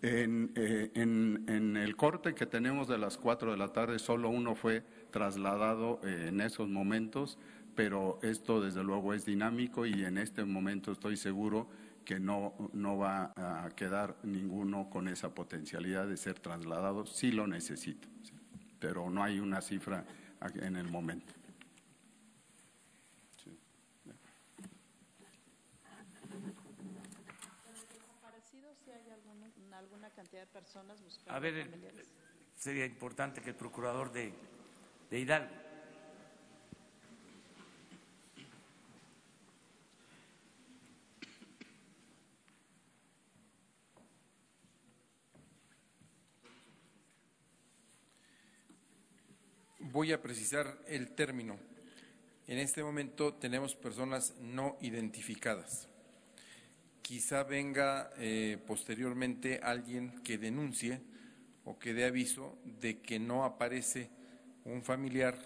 [0.01, 4.85] Eh, en, el corte que tenemos de las cuatro de la tarde, solo uno fue
[5.11, 7.39] trasladado eh, en esos momentos,
[7.75, 11.69] pero esto desde luego es dinámico y en este momento estoy seguro
[12.05, 17.47] que no, no va a quedar ninguno con esa potencialidad de ser trasladado, sí lo
[17.47, 18.09] necesito,
[18.81, 20.05] pero no hay una cifra
[20.61, 21.35] en el momento.
[30.19, 31.69] cantidad de personas buscando A ver,
[32.57, 34.33] sería importante que el procurador de,
[35.11, 35.59] de Hidalgo
[49.91, 51.59] Voy a precisar el término.
[52.47, 55.89] En este momento tenemos personas no identificadas
[57.09, 61.01] quizá venga eh, posteriormente alguien que denuncie
[61.65, 64.11] o que dé aviso de que no aparece
[64.69, 65.39] un familiar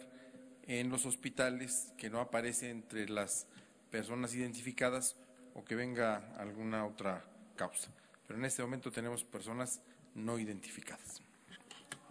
[0.66, 3.46] en los hospitales, que no aparece entre las
[3.90, 5.16] personas identificadas
[5.54, 7.24] o que venga alguna otra
[7.56, 7.90] causa.
[8.26, 9.80] Pero en este momento tenemos personas
[10.14, 11.22] no identificadas.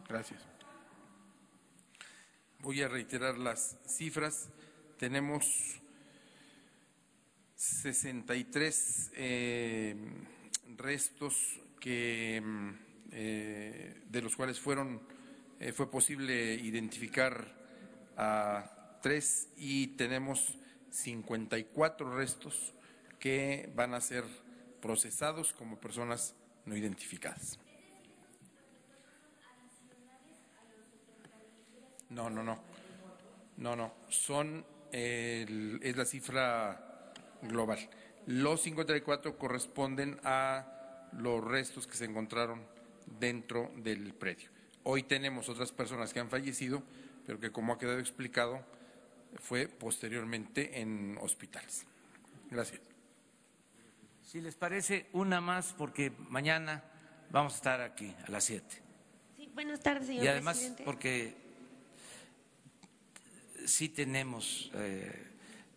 [0.08, 0.42] Gracias.
[2.60, 4.50] Voy a reiterar las cifras.
[5.00, 5.82] Tenemos
[7.56, 9.96] 63 eh,
[10.78, 12.42] restos que,
[13.12, 15.02] eh, de los cuales fueron,
[15.62, 17.54] eh, fue posible identificar
[18.18, 20.58] a tres y tenemos
[20.90, 22.74] 54 restos
[23.20, 24.24] que van a ser
[24.82, 26.36] procesados como personas
[26.66, 27.60] no identificadas.
[32.10, 32.60] No, no, no.
[33.58, 33.94] No, no.
[34.10, 37.88] Son, es la cifra global.
[38.26, 42.66] Los 54 corresponden a los restos que se encontraron
[43.20, 44.50] dentro del predio.
[44.84, 46.84] Hoy tenemos otras personas que han fallecido,
[47.26, 48.64] pero que como ha quedado explicado,
[49.36, 51.86] fue posteriormente en hospitales.
[52.50, 52.82] Gracias.
[54.26, 56.84] Si les parece, una más, porque mañana
[57.30, 58.82] vamos a estar aquí a las 7.
[59.38, 61.36] Sí, buenas tardes, señor Y además, porque
[63.66, 65.28] sí tenemos eh,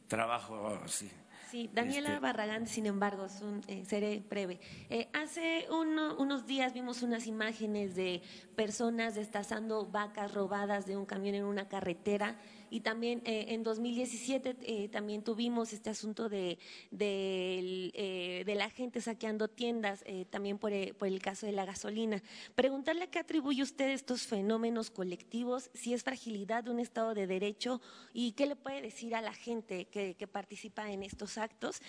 [0.08, 1.10] trabajo así
[1.54, 3.28] Sí, Daniela este Barragán, sin embargo,
[3.68, 4.58] eh, seré breve.
[4.90, 8.22] Eh, hace unos días vimos unas imágenes de
[8.56, 12.34] personas destazando vacas robadas de un camión en una carretera
[12.74, 16.58] y también eh, en 2017 eh, también tuvimos este asunto de,
[16.90, 22.20] eh, de, la gente saqueando tiendas, también por, por, el caso de la gasolina.
[22.56, 27.28] Preguntarle a qué atribuye usted estos fenómenos colectivos, si es fragilidad de un Estado de
[27.28, 27.80] Derecho
[28.12, 31.80] y qué le puede decir a la gente que, participa en estos actos.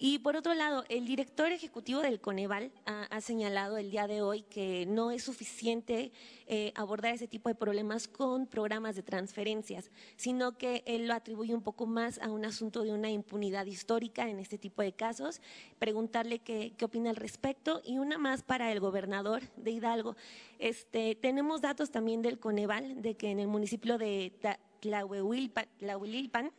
[0.00, 4.42] Y por otro lado, el director ejecutivo del Coneval ha, señalado el día de hoy
[4.42, 6.12] que no es suficiente
[6.46, 11.52] eh, abordar ese tipo de problemas con programas de transferencias, sino que él lo atribuye
[11.52, 15.40] un poco más a un asunto de una impunidad histórica en este tipo de casos.
[15.80, 20.14] Preguntarle qué, qué opina al respecto y una más para el gobernador de Hidalgo.
[20.60, 24.32] Este, tenemos datos también del Coneval de que en el municipio de
[24.80, 26.52] Tlahuelilpan,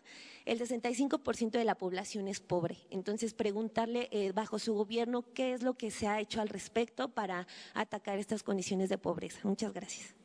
[0.46, 2.78] el 65% de la población es pobre.
[2.90, 7.10] Entonces, preguntarle eh, bajo su gobierno qué es lo que se ha hecho al respecto
[7.10, 9.40] para atacar estas condiciones de pobreza.
[9.44, 10.16] Muchas gracias.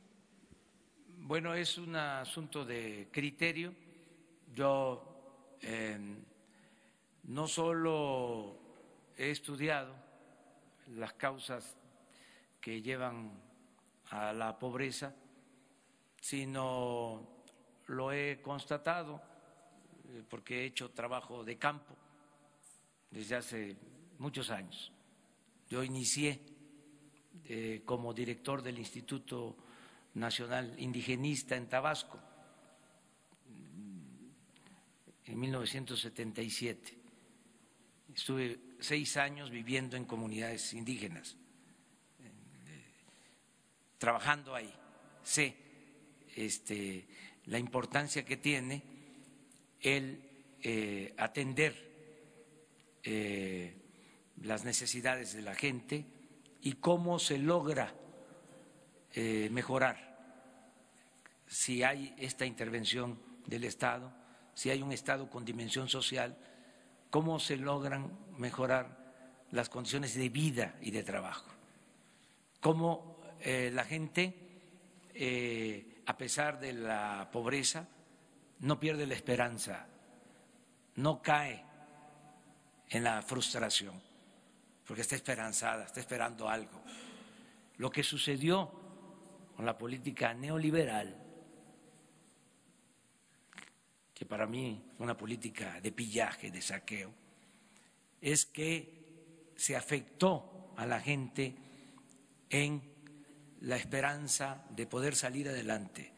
[1.19, 3.75] Bueno, es un asunto de criterio.
[4.55, 6.23] Yo em,
[7.25, 8.59] no solo
[9.17, 9.95] he estudiado
[10.97, 11.77] las causas
[12.61, 13.33] que llevan
[14.11, 15.15] a la pobreza,
[16.21, 17.34] sino
[17.87, 19.21] lo he constatado
[20.09, 21.97] eh, porque he hecho trabajo de campo
[23.11, 23.77] desde hace
[24.19, 24.93] muchos años.
[25.69, 26.41] Yo inicié
[27.45, 29.57] eh, como director del Instituto
[30.15, 32.21] Nacional Indigenista en Tabasco
[35.27, 36.99] en 1977.
[38.15, 41.37] Estuve seis años viviendo en comunidades indígenas,
[42.21, 42.31] eh,
[43.99, 44.73] trabajando ahí.
[45.23, 45.57] Sé
[46.37, 47.07] este,
[47.47, 48.83] la importancia que tiene
[49.81, 50.23] el
[50.63, 51.93] eh, atender
[53.03, 53.77] eh,
[54.43, 56.07] las necesidades de la gente
[56.63, 57.95] y cómo se logra
[59.13, 60.15] eh, mejorar.
[61.47, 64.11] Si hay esta intervención del Estado,
[64.55, 66.37] si hay un Estado con dimensión social,
[67.11, 69.05] cómo se logran mejorar
[69.51, 71.51] las condiciones de vida y de trabajo,
[72.61, 74.35] cómo la gente
[76.07, 77.87] a pesar de la pobreza,
[78.61, 79.87] no pierde la esperanza,
[80.97, 81.65] no cae
[82.89, 84.01] en la frustración,
[84.87, 86.83] porque está esperanzada, está esperando algo.
[87.77, 88.71] Lo que sucedió
[89.57, 91.21] con la política neoliberal,
[94.13, 97.13] que para mí fue una política de pillaje, de saqueo,
[98.21, 101.55] es que se afectó a la gente
[102.49, 102.94] en
[103.65, 106.13] la esperanza de poder salir adelante.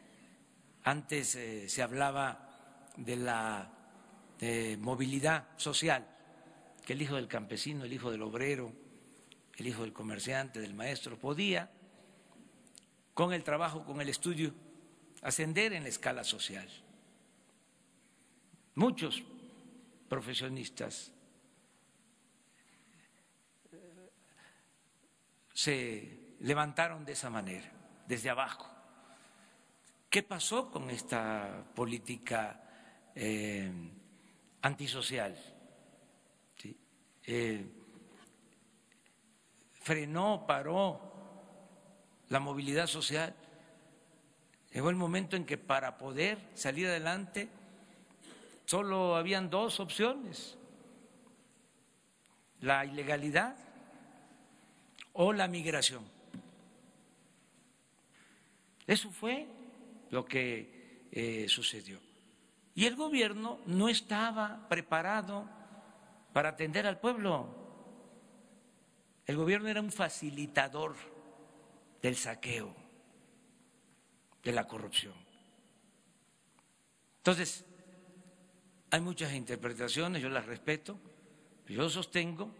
[0.82, 2.48] Antes eh, se hablaba
[2.96, 3.72] de la
[4.80, 6.06] movilidad social,
[6.84, 8.70] que el hijo del campesino, el hijo del obrero,
[9.56, 11.70] el hijo del comerciante, del maestro, podía,
[13.14, 14.52] con el trabajo, con el estudio,
[15.22, 16.68] ascender en la escala social.
[18.74, 19.22] Muchos
[20.08, 21.12] profesionistas
[25.54, 27.70] se levantaron de esa manera,
[28.06, 28.70] desde abajo.
[30.10, 32.62] ¿Qué pasó con esta política
[33.14, 33.70] eh,
[34.62, 35.36] antisocial?
[37.28, 37.66] Eh,
[39.72, 41.00] frenó, paró
[42.28, 43.34] la movilidad social.
[44.72, 47.48] Llegó el momento en que para poder salir adelante
[48.64, 50.56] solo habían dos opciones,
[52.60, 53.56] la ilegalidad
[55.12, 56.15] o la migración.
[58.86, 59.46] Eso fue
[60.10, 61.98] lo que eh, sucedió.
[62.74, 65.48] Y el gobierno no estaba preparado
[66.32, 67.48] para atender al pueblo.
[69.24, 70.94] El gobierno era un facilitador
[72.02, 72.74] del saqueo,
[74.44, 75.14] de la corrupción.
[77.16, 77.64] Entonces,
[78.90, 80.98] hay muchas interpretaciones, yo las respeto,
[81.66, 82.54] yo sostengo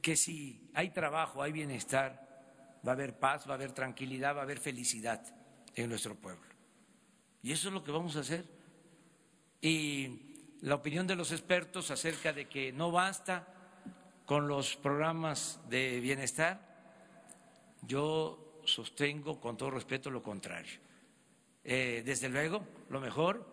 [0.00, 4.40] que si hay trabajo, hay bienestar, va a haber paz, va a haber tranquilidad, va
[4.40, 5.39] a haber felicidad
[5.74, 6.44] en nuestro pueblo.
[7.42, 8.44] Y eso es lo que vamos a hacer.
[9.60, 13.46] Y la opinión de los expertos acerca de que no basta
[14.26, 16.60] con los programas de bienestar,
[17.82, 20.78] yo sostengo con todo respeto lo contrario.
[21.64, 23.46] Eh, desde luego, lo mejor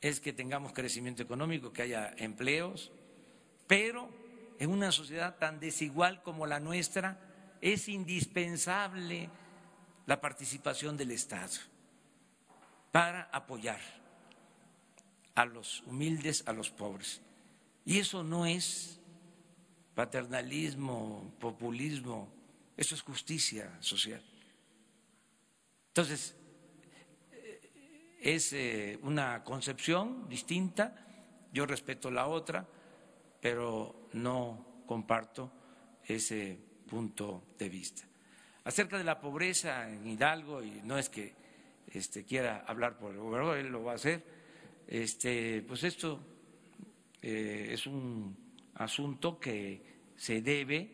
[0.00, 2.92] es que tengamos crecimiento económico, que haya empleos,
[3.66, 4.08] pero
[4.58, 7.18] en una sociedad tan desigual como la nuestra
[7.60, 9.30] es indispensable
[10.08, 11.52] la participación del Estado
[12.90, 13.78] para apoyar
[15.34, 17.20] a los humildes, a los pobres.
[17.84, 18.98] Y eso no es
[19.94, 22.32] paternalismo, populismo,
[22.74, 24.22] eso es justicia social.
[25.88, 26.34] Entonces,
[27.30, 31.06] eh, es eh, una concepción distinta,
[31.52, 32.66] yo respeto la otra,
[33.42, 35.52] pero no comparto
[36.02, 38.08] ese punto de vista
[38.68, 41.32] acerca de la pobreza en Hidalgo, y no es que
[41.90, 44.22] este, quiera hablar por el gobernador, él lo va a hacer,
[44.86, 46.20] este, pues esto
[47.22, 48.36] eh, es un
[48.74, 50.90] asunto que se debe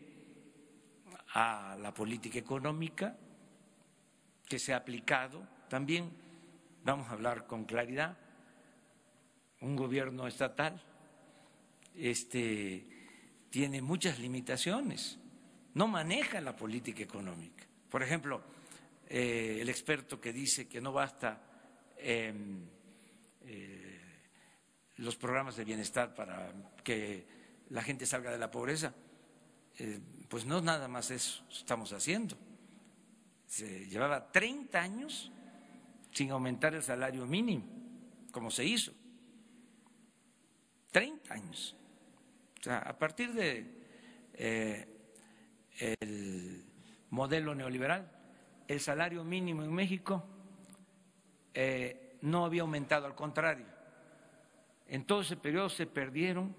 [1.33, 3.17] a la política económica
[4.47, 5.45] que se ha aplicado.
[5.67, 6.11] También
[6.85, 8.17] vamos a hablar con claridad.
[9.59, 10.81] Un gobierno estatal
[11.93, 12.87] este,
[13.49, 15.19] tiene muchas limitaciones,
[15.75, 17.63] no maneja la política económica.
[17.89, 18.41] Por ejemplo,
[19.07, 21.41] eh, el experto que dice que no basta
[21.97, 22.65] em,
[23.45, 23.99] eh,
[24.97, 26.51] los programas de bienestar para
[26.83, 27.25] que
[27.69, 28.93] la gente salga de la pobreza,
[29.77, 29.99] eh,
[30.29, 32.37] pues no nada más eso estamos haciendo.
[33.45, 35.31] Se llevaba 30 años
[36.11, 37.65] sin aumentar el salario mínimo,
[38.31, 38.93] como se hizo.
[40.91, 41.75] 30 años.
[42.61, 44.94] O sea, a partir de
[45.79, 46.63] el
[47.09, 48.11] modelo neoliberal,
[48.67, 50.23] el salario mínimo en México
[51.53, 53.65] eh, no había aumentado, al contrario.
[54.87, 56.55] En todo ese periodo se perdieron,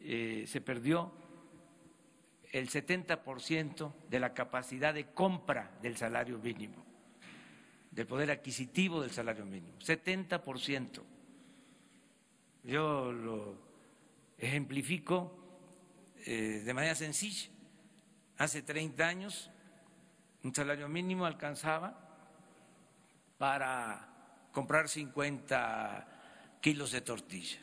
[0.00, 1.12] eh, se perdió
[2.52, 6.84] el 70% de la capacidad de compra del salario mínimo,
[7.90, 11.02] del poder adquisitivo del salario mínimo, 70%.
[12.64, 13.54] Yo lo
[14.36, 15.36] ejemplifico
[16.26, 17.48] eh, de manera sencilla.
[18.40, 19.50] Hace 30 años
[20.44, 21.92] un salario mínimo alcanzaba
[23.36, 27.58] para comprar 50 kilos de tortilla.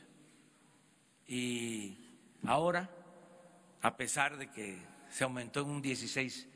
[1.26, 1.98] Y
[2.45, 2.91] ahora,
[3.82, 4.78] a pesar de que
[5.10, 6.48] se aumentó en un 16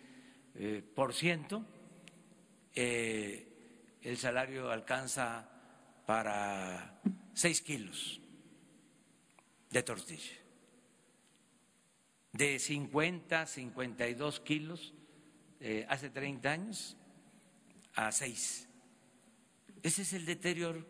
[0.54, 1.66] eh, por ciento,
[2.76, 5.50] eh, el salario alcanza
[6.06, 7.02] para
[7.34, 8.22] 6 kilos
[9.72, 10.41] de tortilla.
[12.34, 14.94] De 50 a 52 kilos
[15.60, 16.98] eh, hace 30 años
[17.96, 18.68] a 6.
[19.84, 20.86] Ese es el deterioro.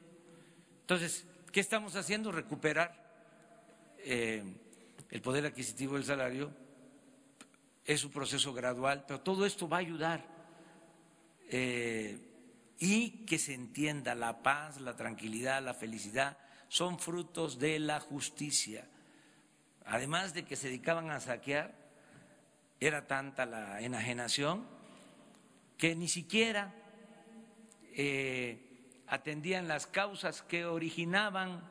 [0.81, 2.31] Entonces, ¿qué estamos haciendo?
[2.31, 3.01] Recuperar
[3.99, 4.43] eh,
[5.09, 6.51] el poder adquisitivo del salario.
[7.85, 10.25] Es un proceso gradual, pero todo esto va a ayudar
[11.49, 12.17] eh,
[12.79, 16.37] y que se entienda la paz, la tranquilidad, la felicidad
[16.67, 18.87] son frutos de la justicia.
[19.91, 21.75] Además de que se dedicaban a saquear,
[22.79, 24.65] era tanta la enajenación
[25.77, 26.73] que ni siquiera
[27.93, 31.69] eh, atendían las causas que originaban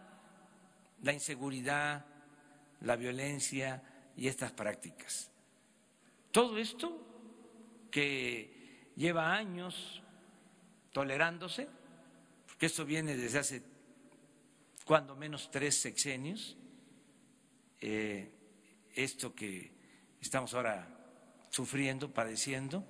[1.01, 2.05] la inseguridad,
[2.83, 3.83] la violencia
[4.15, 5.31] y estas prácticas.
[6.31, 7.01] Todo esto
[7.91, 10.03] que lleva años
[10.93, 11.71] tolerándose,
[12.47, 13.63] porque esto viene desde hace
[14.85, 16.59] cuando menos tres sexenios,
[17.81, 18.33] eh,
[18.95, 19.73] esto que
[20.21, 20.89] estamos ahora
[21.51, 22.85] sufriendo, padeciendo,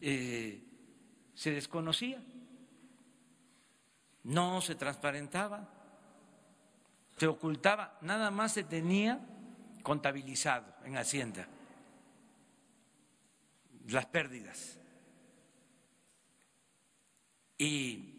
[0.00, 0.62] eh,
[1.34, 2.22] se desconocía,
[4.24, 5.68] no se transparentaba,
[7.16, 9.20] se ocultaba, nada más se tenía
[9.82, 11.48] contabilizado en Hacienda
[13.88, 14.78] las pérdidas.
[17.58, 18.12] Y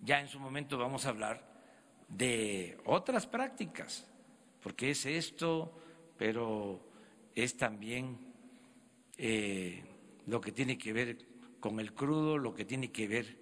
[0.00, 1.44] ya en su momento vamos a hablar
[2.08, 4.06] de otras prácticas,
[4.62, 5.72] porque es esto,
[6.16, 6.80] pero
[7.34, 8.18] es también
[9.16, 9.82] eh,
[10.26, 11.26] lo que tiene que ver
[11.60, 13.38] con el crudo, lo que tiene que ver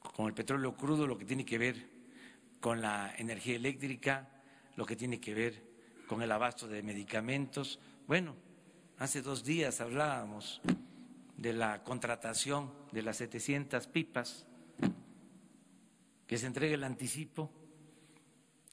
[0.00, 1.88] con el petróleo crudo, lo que tiene que ver
[2.60, 4.28] con la energía eléctrica,
[4.76, 5.62] lo que tiene que ver
[6.06, 7.80] con el abasto de medicamentos.
[8.06, 8.34] Bueno,
[8.98, 10.60] hace dos días hablábamos
[11.36, 14.46] de la contratación de las 700 pipas,
[16.26, 17.50] que se entregue el anticipo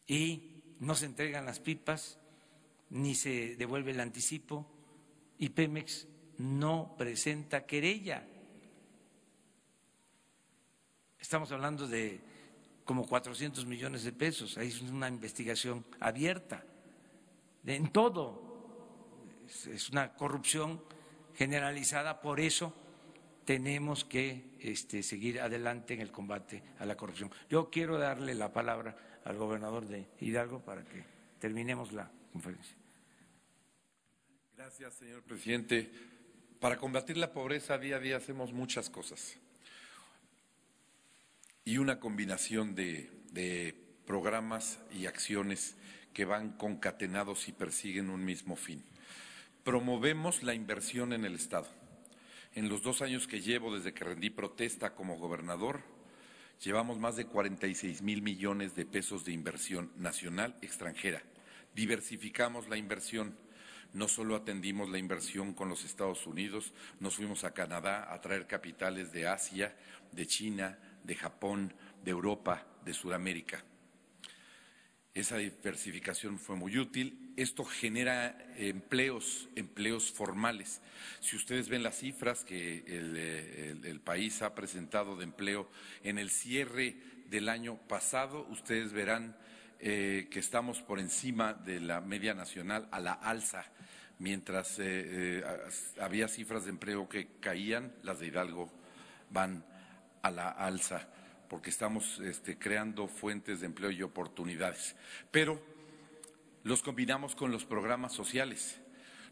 [0.08, 0.53] y
[0.84, 2.20] no se entregan las pipas
[2.90, 4.68] ni se devuelve el anticipo
[5.40, 6.08] y Pemex
[6.38, 8.28] no presenta querella.
[11.20, 12.20] Estamos hablando de
[12.84, 16.66] como 400 millones de pesos, ahí es una investigación abierta
[17.66, 18.52] en todo.
[19.48, 20.84] Es una corrupción
[21.36, 22.74] generalizada, por eso
[23.46, 27.32] tenemos que este, seguir adelante en el combate a la corrupción.
[27.50, 31.04] Yo quiero darle la palabra al gobernador de Hidalgo para que
[31.40, 32.76] terminemos la conferencia.
[34.56, 35.92] Gracias, señor presidente.
[36.60, 39.38] Para combatir la pobreza día a día hacemos muchas cosas.
[41.66, 43.76] Y una combinación de, de
[44.06, 45.76] programas y acciones
[46.14, 48.84] que van concatenados y persiguen un mismo fin.
[49.64, 51.68] Promovemos la inversión en el Estado.
[52.54, 55.82] En los dos años que llevo desde que rendí protesta como gobernador,
[56.64, 61.22] llevamos más de 46 mil millones de pesos de inversión nacional extranjera.
[61.76, 63.36] Diversificamos la inversión
[63.94, 68.48] no solo atendimos la inversión con los Estados Unidos, nos fuimos a Canadá a traer
[68.48, 69.76] capitales de Asia,
[70.12, 71.74] de China, de Japón,
[72.04, 73.64] de Europa, de Sudamérica.
[75.14, 77.23] Esa diversificación fue muy útil.
[77.36, 80.82] Esto genera empleos, empleos formales.
[81.20, 85.70] Si ustedes ven las cifras que el, país ha presentado de empleo
[86.04, 86.96] en el cierre
[87.30, 89.36] del año pasado, ustedes verán
[89.80, 93.66] eh, que estamos por encima de la media nacional a la alza.
[94.20, 95.44] Mientras eh, eh,
[96.00, 98.72] había cifras de empleo que caían, las de Hidalgo
[99.32, 99.66] van
[100.22, 101.10] a la alza
[101.54, 104.96] porque estamos este, creando fuentes de empleo y oportunidades.
[105.30, 105.73] Pero
[106.64, 108.80] los combinamos con los programas sociales.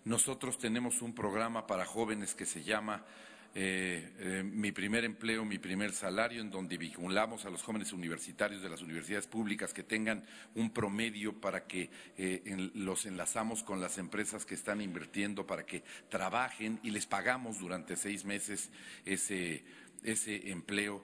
[0.03, 3.05] Nosotros tenemos un programa para jóvenes que se llama
[3.53, 8.61] eh, eh, Mi primer empleo, mi primer salario, en donde vinculamos a los jóvenes universitarios
[8.61, 10.25] de las universidades públicas que tengan
[10.55, 15.83] un promedio para que eh, los enlazamos con las empresas que están invirtiendo para que
[16.09, 18.71] trabajen y les pagamos durante seis meses
[19.05, 19.63] ese,
[20.03, 21.03] ese empleo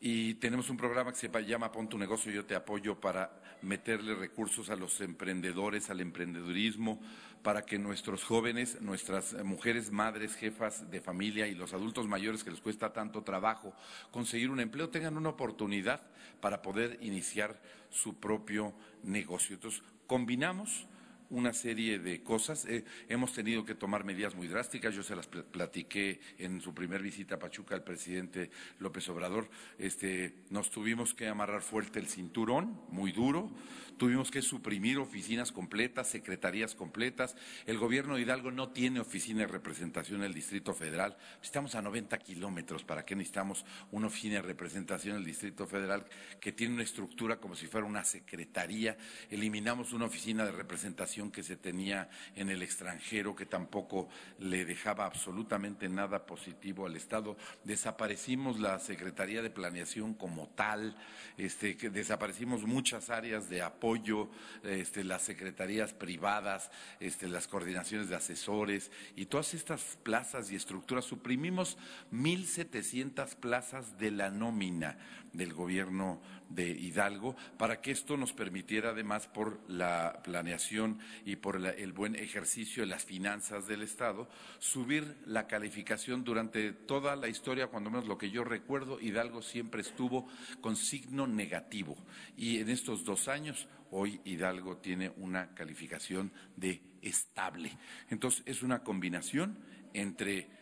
[0.00, 4.14] y tenemos un programa que se llama Pon tu negocio, yo te apoyo para meterle
[4.14, 7.00] recursos a los emprendedores, al emprendedurismo,
[7.42, 12.50] para que nuestros jóvenes, nuestras mujeres, madres, jefas de familia y los adultos mayores que
[12.50, 13.74] les cuesta tanto trabajo
[14.10, 16.02] conseguir un empleo tengan una oportunidad
[16.40, 17.60] para poder iniciar
[17.90, 19.54] su propio negocio.
[19.54, 20.86] Entonces, combinamos
[21.30, 22.64] una serie de cosas.
[22.66, 24.94] Eh, hemos tenido que tomar medidas muy drásticas.
[24.94, 29.48] Yo se las platiqué en su primer visita a Pachuca al presidente López Obrador.
[29.78, 33.50] Este, nos tuvimos que amarrar fuerte el cinturón, muy duro.
[33.96, 37.36] Tuvimos que suprimir oficinas completas, secretarías completas.
[37.66, 41.18] El gobierno de Hidalgo no tiene oficina de representación en el Distrito Federal.
[41.42, 42.82] Estamos a 90 kilómetros.
[42.82, 46.06] ¿Para qué necesitamos una oficina de representación en el Distrito Federal
[46.40, 48.96] que tiene una estructura como si fuera una secretaría?
[49.28, 55.06] Eliminamos una oficina de representación que se tenía en el extranjero que tampoco le dejaba
[55.06, 57.36] absolutamente nada positivo al Estado.
[57.64, 60.96] Desaparecimos la Secretaría de Planeación como tal.
[61.36, 64.28] Este, que desaparecimos muchas áreas de apoyo
[64.62, 66.70] este, las secretarías privadas,
[67.00, 71.04] este, las coordinaciones de asesores y todas estas plazas y estructuras.
[71.04, 71.78] Suprimimos
[72.12, 74.98] 1.700 plazas de la nómina
[75.32, 81.56] del gobierno de Hidalgo para que esto nos permitiera, además, por la planeación y por
[81.64, 84.28] el buen ejercicio de las finanzas del Estado,
[84.58, 89.82] subir la calificación durante toda la historia, cuando menos lo que yo recuerdo, Hidalgo siempre
[89.82, 90.28] estuvo
[90.60, 91.96] con signo negativo.
[92.36, 97.76] Y en estos dos años, hoy Hidalgo tiene una calificación de estable.
[98.08, 99.58] Entonces, es una combinación
[99.92, 100.59] entre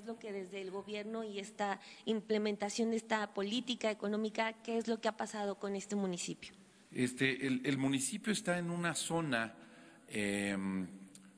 [0.00, 4.88] es lo que desde el gobierno y esta implementación de esta política económica, qué es
[4.88, 6.52] lo que ha pasado con este municipio.
[6.90, 9.54] Este, el, municipio está en una zona
[10.08, 10.88] em,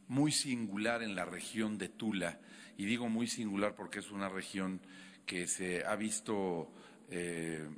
[0.08, 2.38] muy singular en la región de Tula,
[2.78, 4.80] y digo muy singular porque es una región
[5.26, 6.72] que se ha visto
[7.10, 7.68] eh,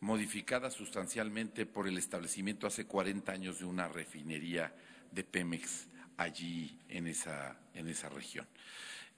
[0.00, 4.72] modificada sustancialmente por el establecimiento hace 40 años de una refinería
[5.10, 8.46] de Pemex allí en esa, en esa región.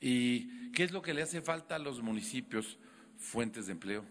[0.03, 2.77] ¿Y qué es lo que le hace falta a los municipios?
[3.19, 4.05] Fuentes de empleo.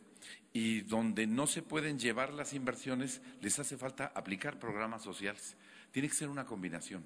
[0.53, 5.57] Y donde no se pueden llevar las inversiones, les hace falta aplicar programas sociales.
[5.91, 7.03] Tiene que ser una combinación.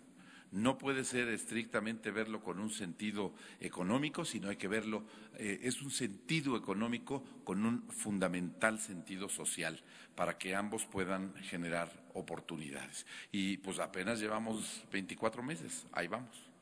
[0.51, 5.03] No puede ser estrictamente verlo con un sentido económico, sino hay que verlo,
[5.37, 9.81] eh, es un sentido económico con un fundamental sentido social
[10.15, 13.07] para que ambos puedan generar oportunidades.
[13.31, 16.54] Y pues apenas llevamos 24 meses, ahí vamos.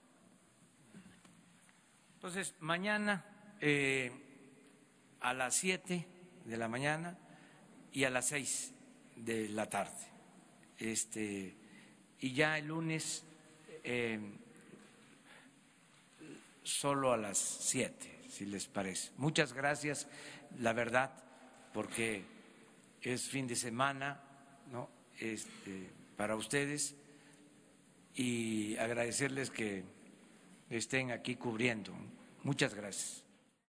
[2.24, 3.26] Entonces, mañana
[3.60, 4.10] eh,
[5.20, 6.08] a las 7
[6.46, 7.18] de la mañana
[7.92, 8.74] y a las 6
[9.18, 10.08] de la tarde.
[10.78, 11.54] Este,
[12.22, 13.26] y ya el lunes
[13.84, 14.22] eh,
[16.64, 19.12] solo a las 7, si les parece.
[19.18, 20.08] Muchas gracias,
[20.60, 21.12] la verdad,
[21.74, 22.24] porque
[23.02, 24.24] es fin de semana
[24.72, 24.90] ¿no?
[25.20, 26.96] este, para ustedes
[28.16, 29.84] y agradecerles que
[30.78, 31.94] estén aquí cubriendo.
[32.44, 33.23] Muchas gracias.